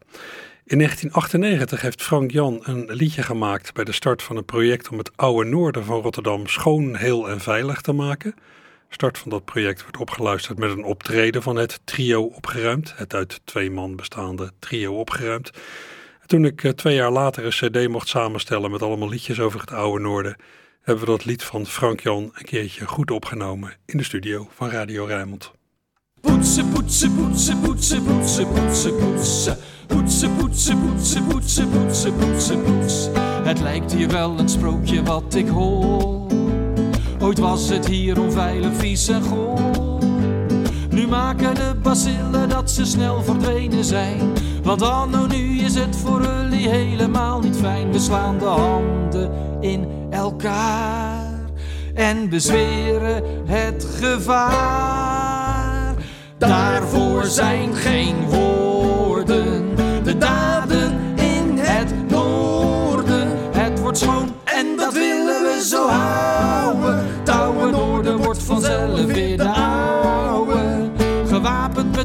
In 0.66 0.78
1998 0.78 1.82
heeft 1.82 2.01
Frank 2.01 2.32
Jan 2.32 2.60
een 2.64 2.86
liedje 2.91 3.24
gemaakt 3.24 3.74
bij 3.74 3.84
de 3.84 3.91
start 3.91 4.24
van 4.24 4.38
een 4.38 4.45
project 4.45 4.89
om 4.89 4.97
het 4.97 5.12
oude 5.18 5.49
noorden 5.49 5.84
van 5.84 6.01
Rotterdam 6.01 6.47
schoon, 6.47 6.95
heel 6.95 7.30
en 7.30 7.39
veilig 7.39 7.82
te 7.82 7.91
maken. 7.91 8.36
Start 8.89 9.18
van 9.18 9.30
dat 9.30 9.45
project 9.45 9.84
werd 9.84 9.97
opgeluisterd 9.97 10.58
met 10.58 10.72
een 10.72 10.84
optreden 10.84 11.41
van 11.41 11.55
het 11.55 11.80
trio 11.84 12.24
opgeruimd, 12.24 12.93
het 12.95 13.14
uit 13.14 13.41
twee 13.43 13.72
man 13.72 13.95
bestaande 13.95 14.51
trio 14.60 14.99
opgeruimd. 14.99 15.51
En 16.22 16.28
toen 16.28 16.45
ik 16.45 16.64
eh, 16.64 16.72
twee 16.72 16.95
jaar 16.95 17.12
later 17.12 17.45
een 17.45 17.70
cd 17.70 17.88
mocht 17.88 18.08
samenstellen 18.08 18.72
met 18.72 18.82
allemaal 18.82 19.10
liedjes 19.10 19.39
over 19.39 19.60
het 19.60 19.72
oude 19.72 20.03
noorden, 20.03 20.36
hebben 20.88 21.05
we 21.05 21.11
dat 21.11 21.25
lied 21.25 21.43
van 21.43 21.65
Frank 21.65 21.99
Jan 21.99 22.31
een 22.33 22.45
keertje 22.45 22.85
goed 22.85 23.11
opgenomen 23.11 23.73
in 23.85 23.97
de 23.97 24.03
studio 24.03 24.47
van 24.55 24.69
Radio 24.69 25.05
Rijnmond. 25.05 25.51
Poetsen, 26.21 26.69
poetsen, 26.69 27.15
poetsen, 27.15 27.61
poetsen, 27.61 28.03
poetsen, 28.03 28.47
poetsen, 28.47 28.95
poetsen. 28.95 29.57
Poetsen, 29.88 30.35
poetsen, 30.35 30.79
poetsen, 30.79 31.27
poetsen, 31.27 31.69
poetsen, 31.69 32.15
poetsen, 32.15 32.63
poetsen. 32.63 33.11
Het 33.45 33.59
lijkt 33.59 33.93
hier 33.93 34.07
wel 34.07 34.39
een 34.39 34.49
sprookje 34.49 35.03
wat 35.03 35.35
ik 35.35 35.47
hoor. 35.47 36.31
Ooit 37.19 37.39
was 37.39 37.69
het 37.69 37.88
hier 37.88 38.19
onveilig, 38.19 38.75
vies 38.75 39.07
en 39.07 39.21
goor. 39.21 39.76
Nu 40.98 41.08
maken 41.08 41.56
de 41.56 41.76
bacillen 41.82 42.50
dat 42.50 42.72
ze 42.72 42.86
snel 42.86 43.24
verdwenen 43.24 43.84
zijn. 43.84 44.34
Want 44.64 44.82
anno 44.82 45.26
nu 45.26 45.60
is 45.60 45.76
het 45.76 45.95
voor 45.95 46.22
jullie 46.22 46.70
helemaal 46.70 47.39
niet 47.39 47.56
fijn. 47.56 47.91
We 47.91 48.00
slaan 48.00 48.38
de 48.38 48.45
handen 48.45 49.32
in 49.60 49.88
elkaar 50.10 51.39
en 51.93 52.30
bezweren 52.30 53.24
het 53.45 53.88
gevaar. 54.00 55.93
Daarvoor 56.38 57.26
zijn 57.26 57.76
geen 57.76 58.26
woorden, 58.30 59.76
de 60.04 60.18
daden 60.18 61.00
in 61.16 61.58
het 61.58 62.10
noorden. 62.10 63.28
Het 63.52 63.80
wordt 63.80 63.98
schoon 63.98 64.34
en 64.43 64.66
dat 64.78 64.93
willen 64.93 65.41
we 65.43 65.66
zo 65.70 65.88
houden. 65.88 66.36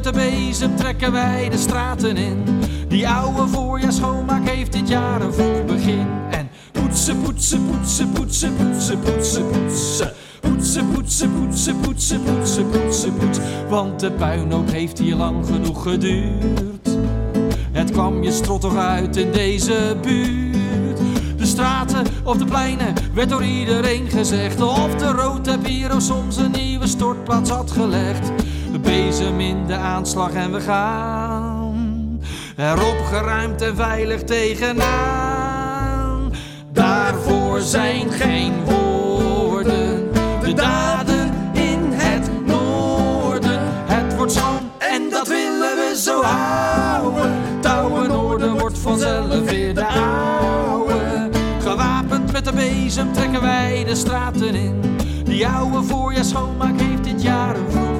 Met 0.03 0.13
de 0.13 0.19
bezem 0.19 0.75
trekken 0.75 1.11
wij 1.11 1.49
de 1.49 1.57
straten 1.57 2.17
in. 2.17 2.43
Die 2.87 3.09
oude 3.09 3.47
voorjaarsschoonmaak 3.47 4.49
heeft 4.49 4.71
dit 4.71 4.87
jaar 4.89 5.21
een 5.21 5.33
vroeg 5.33 5.65
begin. 5.65 6.07
En 6.29 6.49
poetsen, 6.71 7.21
poetsen, 7.21 7.65
poetsen, 7.65 8.11
poetsen, 8.11 8.55
poetsen, 8.55 8.99
poetsen, 8.99 9.47
poetsen. 9.47 10.11
Poetsen, 10.41 10.91
poetsen, 10.91 11.31
poetsen, 11.31 11.79
poetsen, 11.79 12.23
poetsen, 12.23 12.69
poetsen, 12.69 13.13
poetsen. 13.17 13.43
Want 13.69 13.99
de 13.99 14.11
puinhoop 14.11 14.71
heeft 14.71 14.99
hier 14.99 15.15
lang 15.15 15.45
genoeg 15.45 15.83
geduurd. 15.83 16.97
Het 17.71 17.91
kwam 17.91 18.23
je 18.23 18.31
strot 18.31 18.61
toch 18.61 18.77
uit 18.77 19.17
in 19.17 19.31
deze 19.31 19.97
buurt. 20.01 20.97
De 21.37 21.45
straten 21.45 22.05
of 22.23 22.37
de 22.37 22.45
pleinen 22.45 22.93
werd 23.13 23.29
door 23.29 23.43
iedereen 23.43 24.09
gezegd. 24.09 24.61
Of 24.61 24.95
de 24.95 25.11
Rode 25.11 25.57
Piro 25.57 25.99
soms 25.99 26.37
een 26.37 26.51
nieuwe 26.51 26.87
stortplaats 26.87 27.49
had 27.49 27.71
gelegd. 27.71 28.31
De 28.73 28.79
bezem 28.79 29.39
in 29.39 29.65
de 29.65 29.75
aanslag 29.75 30.33
en 30.33 30.51
we 30.51 30.61
gaan 30.61 32.21
erop 32.57 33.05
geruimd 33.05 33.61
en 33.61 33.75
veilig 33.75 34.23
tegenaan. 34.23 35.51
Daarvoor 36.71 37.59
zijn 37.59 38.11
geen 38.11 38.53
woorden, 38.65 40.11
de 40.41 40.53
daden 40.53 41.33
in 41.53 41.91
het 41.91 42.29
noorden. 42.45 43.59
Het 43.85 44.15
wordt 44.15 44.31
schoon 44.31 44.71
en 44.77 45.09
dat 45.09 45.27
willen 45.27 45.75
we 45.75 45.93
zo 45.97 46.21
houden. 46.21 47.31
Touwen 47.59 48.07
noorden 48.07 48.57
wordt 48.59 48.77
vanzelf 48.77 49.49
weer 49.49 49.73
de 49.73 49.85
oude. 49.87 51.29
Gewapend 51.61 52.31
met 52.31 52.45
de 52.45 52.53
bezem 52.53 53.13
trekken 53.13 53.41
wij 53.41 53.83
de 53.83 53.95
straten 53.95 54.55
in. 54.55 54.81
Die 55.23 55.47
oude 55.47 55.83
voorjaarsschoonmaak 55.83 56.79
heeft 56.79 57.03
dit 57.03 57.21
jaar 57.21 57.55
een 57.55 57.65
begin. 57.65 57.92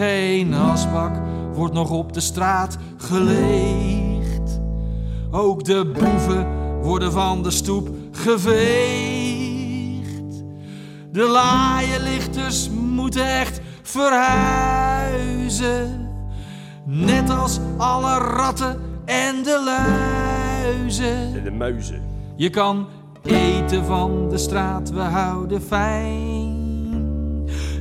Geen 0.00 0.54
asbak 0.54 1.12
wordt 1.54 1.74
nog 1.74 1.90
op 1.90 2.12
de 2.12 2.20
straat 2.20 2.76
geleegd. 2.96 4.60
Ook 5.30 5.64
de 5.64 5.90
boeven 5.92 6.46
worden 6.82 7.12
van 7.12 7.42
de 7.42 7.50
stoep 7.50 7.88
geveegd. 8.12 9.24
De 11.12 11.28
laaienlichters 11.28 12.70
moeten 12.70 13.38
echt 13.38 13.60
verhuizen. 13.82 15.28
Net 16.84 17.30
als 17.30 17.58
alle 17.76 18.18
ratten 18.18 18.80
en 19.04 19.42
de 19.42 19.62
luizen. 19.64 21.34
En 21.36 21.44
de 21.44 21.50
muizen. 21.50 22.02
Je 22.36 22.50
kan 22.50 22.86
eten 23.22 23.84
van 23.84 24.28
de 24.28 24.38
straat, 24.38 24.90
we 24.90 25.00
houden 25.00 25.62
fijn. 25.62 26.39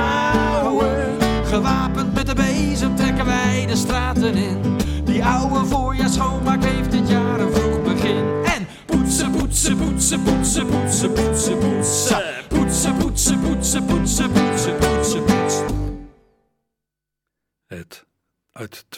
Gewapend 1.52 2.14
met 2.14 2.28
de 2.28 2.36
bezem 2.36 2.96
trekken 2.96 3.26
wij 3.26 3.66
de 3.68 3.76
straten 3.76 4.36
in. 4.36 4.81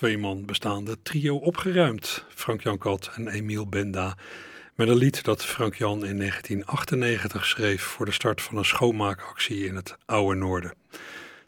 Twee 0.04 0.18
man 0.18 0.46
bestaande 0.46 0.98
trio 1.04 1.36
opgeruimd. 1.36 2.26
Frank-Jan 2.30 2.78
Kot 2.78 3.12
en 3.16 3.28
Emiel 3.28 3.68
Benda. 3.68 4.18
Met 4.76 4.88
een 4.88 4.96
lied 4.96 5.24
dat 5.24 5.46
Frank-Jan 5.46 6.06
in 6.06 6.18
1998 6.18 7.46
schreef 7.46 7.82
voor 7.82 8.06
de 8.06 8.12
start 8.12 8.42
van 8.42 8.58
een 8.58 8.66
schoonmaakactie 8.66 9.66
in 9.66 9.76
het 9.76 9.96
Oude 10.06 10.40
Noorden. 10.40 10.74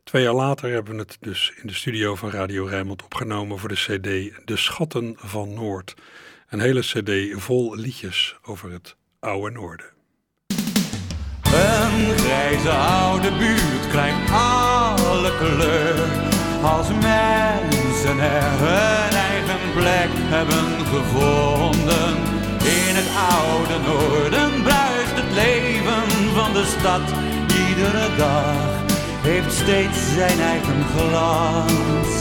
Twee 0.03 0.23
jaar 0.23 0.33
later 0.33 0.71
hebben 0.71 0.93
we 0.93 0.99
het 0.99 1.17
dus 1.19 1.53
in 1.61 1.67
de 1.67 1.73
studio 1.73 2.15
van 2.15 2.29
Radio 2.29 2.65
Rijnmond 2.65 3.03
opgenomen 3.03 3.59
voor 3.59 3.69
de 3.69 3.75
CD 3.75 4.45
De 4.45 4.57
Schatten 4.57 5.15
van 5.17 5.53
Noord. 5.53 5.93
Een 6.49 6.59
hele 6.59 6.81
CD 6.81 7.41
vol 7.41 7.75
liedjes 7.75 8.37
over 8.41 8.71
het 8.71 8.95
Oude 9.19 9.51
Noorden. 9.51 9.85
Een 11.43 12.17
grijze 12.17 12.71
oude 12.71 13.31
buurt 13.37 13.87
krijgt 13.89 14.29
kleur. 15.37 16.23
Als 16.61 16.87
mensen 18.05 18.31
er 18.31 18.51
hun 18.57 19.17
eigen 19.17 19.61
plek 19.75 20.11
hebben 20.35 20.85
gevonden. 20.93 22.13
In 22.87 22.95
het 22.99 23.09
oude 23.33 23.77
noorden 23.89 24.63
bruist 24.63 25.15
het 25.21 25.31
leven 25.33 26.33
van 26.33 26.53
de 26.53 26.65
stad. 26.77 27.05
Iedere 27.67 28.07
dag 28.17 28.55
heeft 29.21 29.53
steeds 29.53 29.99
zijn 30.13 30.39
eigen 30.39 30.81
glans. 30.95 32.11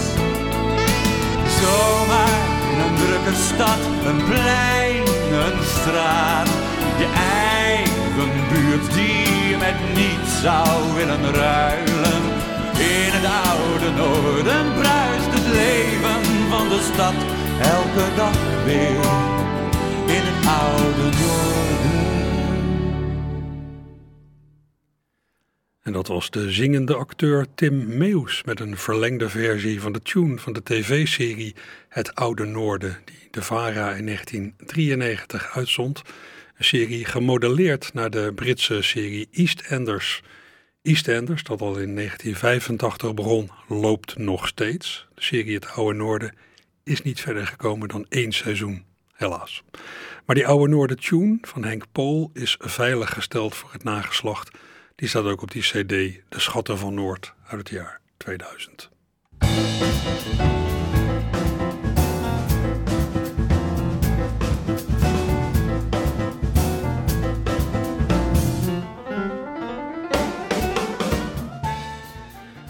Zomaar 1.60 2.42
in 2.72 2.78
een 2.86 2.96
drukke 3.04 3.34
stad, 3.52 3.80
een 4.08 4.24
plein, 4.30 5.06
een 5.44 5.58
straat. 5.76 6.48
Je 6.98 7.08
eigen 7.42 8.30
buurt 8.52 8.92
die 8.94 9.48
je 9.48 9.56
met 9.56 9.78
niets 9.94 10.40
zou 10.40 10.94
willen 10.94 11.34
ruilen. 11.34 12.43
In 12.78 13.10
het 13.16 13.26
oude 13.50 13.90
noorden 13.90 14.74
bruist 14.74 15.30
het 15.30 15.46
leven 15.60 16.48
van 16.50 16.68
de 16.68 16.90
stad 16.92 17.14
elke 17.60 18.14
dag 18.16 18.64
weer. 18.64 19.04
In 20.16 20.22
het 20.28 20.46
oude 20.46 21.16
noorden. 21.18 21.54
En 25.82 25.92
dat 25.92 26.06
was 26.06 26.30
de 26.30 26.50
zingende 26.50 26.94
acteur 26.94 27.46
Tim 27.54 27.96
Meus 27.96 28.42
met 28.44 28.60
een 28.60 28.76
verlengde 28.76 29.28
versie 29.28 29.80
van 29.80 29.92
de 29.92 30.02
tune 30.02 30.38
van 30.38 30.52
de 30.52 30.62
tv-serie 30.62 31.54
Het 31.88 32.14
Oude 32.14 32.44
Noorden, 32.44 32.98
die 33.04 33.28
de 33.30 33.42
VARA 33.42 33.94
in 33.94 34.06
1993 34.06 35.56
uitzond. 35.56 36.02
Een 36.56 36.64
serie 36.64 37.04
gemodelleerd 37.04 37.94
naar 37.94 38.10
de 38.10 38.32
Britse 38.34 38.82
serie 38.82 39.28
EastEnders. 39.32 40.22
EastEnders, 40.84 41.42
dat 41.42 41.60
al 41.60 41.78
in 41.78 41.94
1985 41.94 43.14
begon, 43.14 43.50
loopt 43.68 44.18
nog 44.18 44.46
steeds. 44.46 45.06
De 45.14 45.22
serie 45.22 45.54
Het 45.54 45.66
Oude 45.66 45.98
Noorden 45.98 46.34
is 46.82 47.02
niet 47.02 47.20
verder 47.20 47.46
gekomen 47.46 47.88
dan 47.88 48.06
één 48.08 48.32
seizoen, 48.32 48.84
helaas. 49.14 49.62
Maar 50.24 50.36
die 50.36 50.46
Oude 50.46 50.72
Noorden 50.72 51.00
tune 51.00 51.38
van 51.40 51.64
Henk 51.64 51.84
Pool 51.92 52.30
is 52.34 52.56
veilig 52.58 53.12
gesteld 53.12 53.54
voor 53.54 53.72
het 53.72 53.84
nageslacht. 53.84 54.58
Die 54.94 55.08
staat 55.08 55.24
ook 55.24 55.42
op 55.42 55.50
die 55.50 55.62
CD, 55.62 55.88
De 55.88 56.20
Schatten 56.40 56.78
van 56.78 56.94
Noord, 56.94 57.34
uit 57.46 57.60
het 57.60 57.68
jaar 57.68 58.00
2000. 58.16 58.90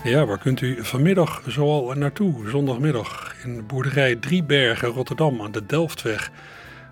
Ja, 0.05 0.26
waar 0.26 0.38
kunt 0.38 0.61
u 0.61 0.84
vanmiddag 0.84 1.42
zoal 1.46 1.92
naartoe? 1.94 2.48
Zondagmiddag 2.48 3.34
in 3.44 3.66
boerderij 3.66 4.16
Driebergen, 4.16 4.88
Rotterdam 4.88 5.42
aan 5.42 5.52
de 5.52 5.66
Delftweg 5.66 6.30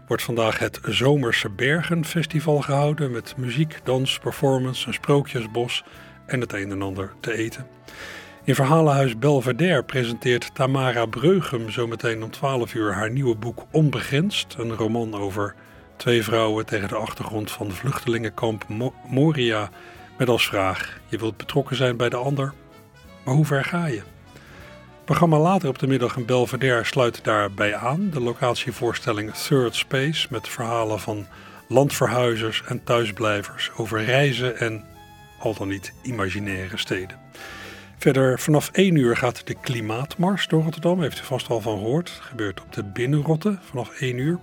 wordt 0.06 0.22
vandaag 0.22 0.58
het 0.58 0.80
Zomerse 0.82 1.50
Bergenfestival 1.50 2.60
gehouden 2.60 3.10
met 3.10 3.34
muziek, 3.36 3.80
dans, 3.84 4.18
performance, 4.18 4.86
een 4.86 4.94
sprookjesbos 4.94 5.84
en 6.26 6.40
het 6.40 6.52
een 6.52 6.70
en 6.70 6.82
ander 6.82 7.12
te 7.20 7.32
eten. 7.32 7.66
In 8.44 8.54
Verhalenhuis 8.54 9.18
Belvedere 9.18 9.82
presenteert 9.82 10.54
Tamara 10.54 11.06
Breugem 11.06 11.70
zometeen 11.70 12.22
om 12.22 12.30
12 12.30 12.74
uur 12.74 12.92
haar 12.92 13.10
nieuwe 13.10 13.36
boek 13.36 13.66
Onbegrensd, 13.70 14.54
een 14.58 14.74
roman 14.74 15.14
over 15.14 15.54
twee 15.96 16.22
vrouwen 16.22 16.66
tegen 16.66 16.88
de 16.88 16.96
achtergrond 16.96 17.50
van 17.50 17.72
vluchtelingenkamp 17.72 18.64
Moria 19.08 19.70
met 20.18 20.28
als 20.28 20.46
vraag: 20.46 21.00
je 21.08 21.18
wilt 21.18 21.36
betrokken 21.36 21.76
zijn 21.76 21.96
bij 21.96 22.08
de 22.08 22.16
ander, 22.16 22.52
maar 23.24 23.34
hoe 23.34 23.44
ver 23.44 23.64
ga 23.64 23.86
je? 23.86 24.02
programma 25.04 25.38
later 25.38 25.68
op 25.68 25.78
de 25.78 25.86
middag 25.86 26.16
in 26.16 26.24
Belvedere 26.24 26.84
sluit 26.84 27.24
daarbij 27.24 27.74
aan. 27.74 28.10
De 28.10 28.20
locatievoorstelling 28.20 29.34
Third 29.34 29.74
Space 29.74 30.26
met 30.30 30.48
verhalen 30.48 31.00
van 31.00 31.26
landverhuizers 31.68 32.62
en 32.66 32.84
thuisblijvers 32.84 33.70
over 33.76 34.04
reizen 34.04 34.58
en 34.58 34.84
al 35.38 35.54
dan 35.54 35.68
niet 35.68 35.92
imaginaire 36.02 36.76
steden. 36.76 37.18
Verder 37.98 38.38
vanaf 38.38 38.70
1 38.72 38.96
uur 38.96 39.16
gaat 39.16 39.46
de 39.46 39.54
Klimaatmars 39.60 40.48
door 40.48 40.62
Rotterdam, 40.62 41.02
heeft 41.02 41.20
u 41.20 41.24
vast 41.24 41.48
al 41.48 41.60
van 41.60 41.78
gehoord. 41.78 42.10
Het 42.10 42.20
gebeurt 42.20 42.60
op 42.60 42.72
de 42.72 42.84
Binnenrotte 42.84 43.58
vanaf 43.60 44.00
1 44.00 44.18
uur. 44.18 44.38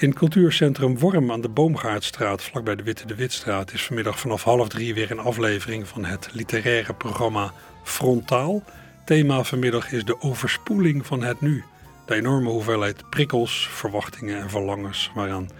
In 0.00 0.12
cultuurcentrum 0.12 0.98
Worm 0.98 1.32
aan 1.32 1.40
de 1.40 1.48
Boomgaardstraat, 1.48 2.42
vlakbij 2.42 2.76
de 2.76 2.82
Witte 2.82 3.06
de 3.06 3.14
Witstraat, 3.14 3.72
is 3.72 3.84
vanmiddag 3.84 4.20
vanaf 4.20 4.42
half 4.42 4.68
drie 4.68 4.94
weer 4.94 5.10
een 5.10 5.18
aflevering 5.18 5.88
van 5.88 6.04
het 6.04 6.28
literaire 6.32 6.94
programma 6.94 7.52
Frontaal 7.82 8.62
thema 9.04 9.42
vanmiddag 9.42 9.92
is 9.92 10.04
de 10.04 10.20
overspoeling 10.20 11.06
van 11.06 11.22
het 11.22 11.40
nu. 11.40 11.64
De 12.06 12.14
enorme 12.14 12.48
hoeveelheid 12.48 13.10
prikkels, 13.10 13.68
verwachtingen 13.72 14.40
en 14.40 14.50
verlangens 14.50 15.10
waaraan 15.14 15.50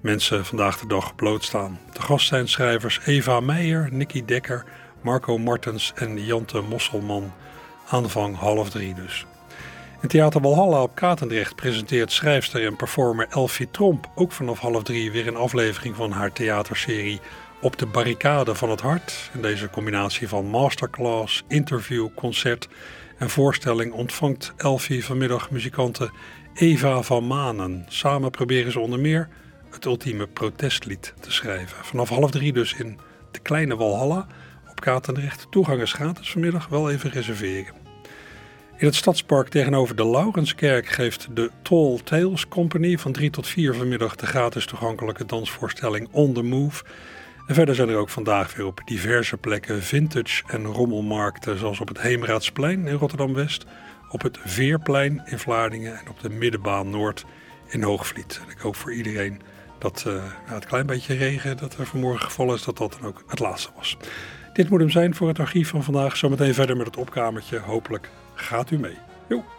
mensen 0.00 0.44
vandaag 0.44 0.78
de 0.78 0.86
dag 0.86 1.14
blootstaan. 1.14 1.78
De 1.92 2.02
gast 2.02 2.26
zijn 2.26 2.48
schrijvers 2.48 3.00
Eva 3.04 3.40
Meijer, 3.40 3.88
Nicky 3.92 4.24
Dekker, 4.24 4.64
Marco 5.02 5.38
Martens 5.38 5.92
en 5.94 6.24
Jante 6.24 6.60
Mosselman. 6.60 7.32
Aanvang 7.88 8.36
half 8.36 8.70
drie 8.70 8.94
dus. 8.94 9.26
In 10.04 10.10
Theater 10.10 10.40
Walhalla 10.40 10.82
op 10.82 10.94
Katendrecht 10.94 11.56
presenteert 11.56 12.12
schrijfster 12.12 12.66
en 12.66 12.76
performer 12.76 13.26
Elfie 13.30 13.70
Tromp 13.70 14.10
ook 14.14 14.32
vanaf 14.32 14.58
half 14.58 14.82
drie 14.82 15.12
weer 15.12 15.26
een 15.26 15.36
aflevering 15.36 15.96
van 15.96 16.10
haar 16.10 16.32
theaterserie 16.32 17.20
op 17.60 17.78
de 17.78 17.86
barricade 17.86 18.54
van 18.54 18.70
het 18.70 18.80
hart. 18.80 19.30
In 19.34 19.42
deze 19.42 19.70
combinatie 19.70 20.28
van 20.28 20.46
masterclass, 20.46 21.44
interview, 21.48 22.08
concert 22.14 22.68
en 23.18 23.30
voorstelling 23.30 23.92
ontvangt 23.92 24.52
Elfie 24.56 25.04
vanmiddag 25.04 25.50
muzikante 25.50 26.10
Eva 26.54 27.02
van 27.02 27.26
Manen. 27.26 27.84
Samen 27.88 28.30
proberen 28.30 28.72
ze 28.72 28.80
onder 28.80 29.00
meer 29.00 29.28
het 29.70 29.84
ultieme 29.84 30.26
protestlied 30.26 31.14
te 31.20 31.32
schrijven. 31.32 31.84
Vanaf 31.84 32.08
half 32.08 32.30
drie 32.30 32.52
dus 32.52 32.74
in 32.74 32.98
de 33.30 33.38
kleine 33.38 33.76
Walhalla 33.76 34.26
op 34.70 34.80
Katendrecht. 34.80 35.46
Toegang 35.50 35.80
is 35.80 35.92
gratis 35.92 36.30
vanmiddag, 36.30 36.68
wel 36.68 36.90
even 36.90 37.10
reserveren. 37.10 37.83
In 38.76 38.86
het 38.86 38.94
stadspark 38.94 39.48
tegenover 39.48 39.96
de 39.96 40.06
Laurenskerk 40.06 40.86
geeft 40.86 41.28
de 41.36 41.50
Tall 41.62 41.98
Tales 42.04 42.48
Company 42.48 42.98
van 42.98 43.12
3 43.12 43.30
tot 43.30 43.46
4 43.46 43.74
vanmiddag 43.74 44.16
de 44.16 44.26
gratis 44.26 44.66
toegankelijke 44.66 45.24
dansvoorstelling 45.26 46.08
On 46.10 46.32
The 46.32 46.42
Move. 46.42 46.84
En 47.46 47.54
verder 47.54 47.74
zijn 47.74 47.88
er 47.88 47.96
ook 47.96 48.08
vandaag 48.08 48.54
weer 48.54 48.66
op 48.66 48.80
diverse 48.84 49.36
plekken 49.36 49.82
vintage 49.82 50.42
en 50.46 50.64
rommelmarkten, 50.64 51.58
zoals 51.58 51.80
op 51.80 51.88
het 51.88 52.00
Heemraadsplein 52.00 52.86
in 52.86 52.94
Rotterdam-West, 52.94 53.64
op 54.08 54.22
het 54.22 54.38
Veerplein 54.44 55.22
in 55.24 55.38
Vlaardingen 55.38 55.98
en 55.98 56.08
op 56.08 56.20
de 56.20 56.30
Middenbaan 56.30 56.90
Noord 56.90 57.24
in 57.68 57.82
Hoogvliet. 57.82 58.40
En 58.44 58.50
ik 58.50 58.58
hoop 58.58 58.76
voor 58.76 58.92
iedereen 58.92 59.40
dat 59.78 60.04
uh, 60.06 60.22
het 60.44 60.66
klein 60.66 60.86
beetje 60.86 61.14
regen 61.14 61.56
dat 61.56 61.76
er 61.76 61.86
vanmorgen 61.86 62.24
gevallen 62.24 62.54
is, 62.54 62.64
dat 62.64 62.78
dat 62.78 62.96
dan 63.00 63.08
ook 63.08 63.24
het 63.26 63.38
laatste 63.38 63.70
was. 63.76 63.96
Dit 64.52 64.70
moet 64.70 64.80
hem 64.80 64.90
zijn 64.90 65.14
voor 65.14 65.28
het 65.28 65.38
archief 65.38 65.68
van 65.68 65.84
vandaag. 65.84 66.16
Zometeen 66.16 66.54
verder 66.54 66.76
met 66.76 66.86
het 66.86 66.96
opkamertje. 66.96 67.58
Hopelijk 67.58 68.10
gaat 68.34 68.70
u 68.70 68.78
mee. 68.78 68.98
Jo. 69.28 69.44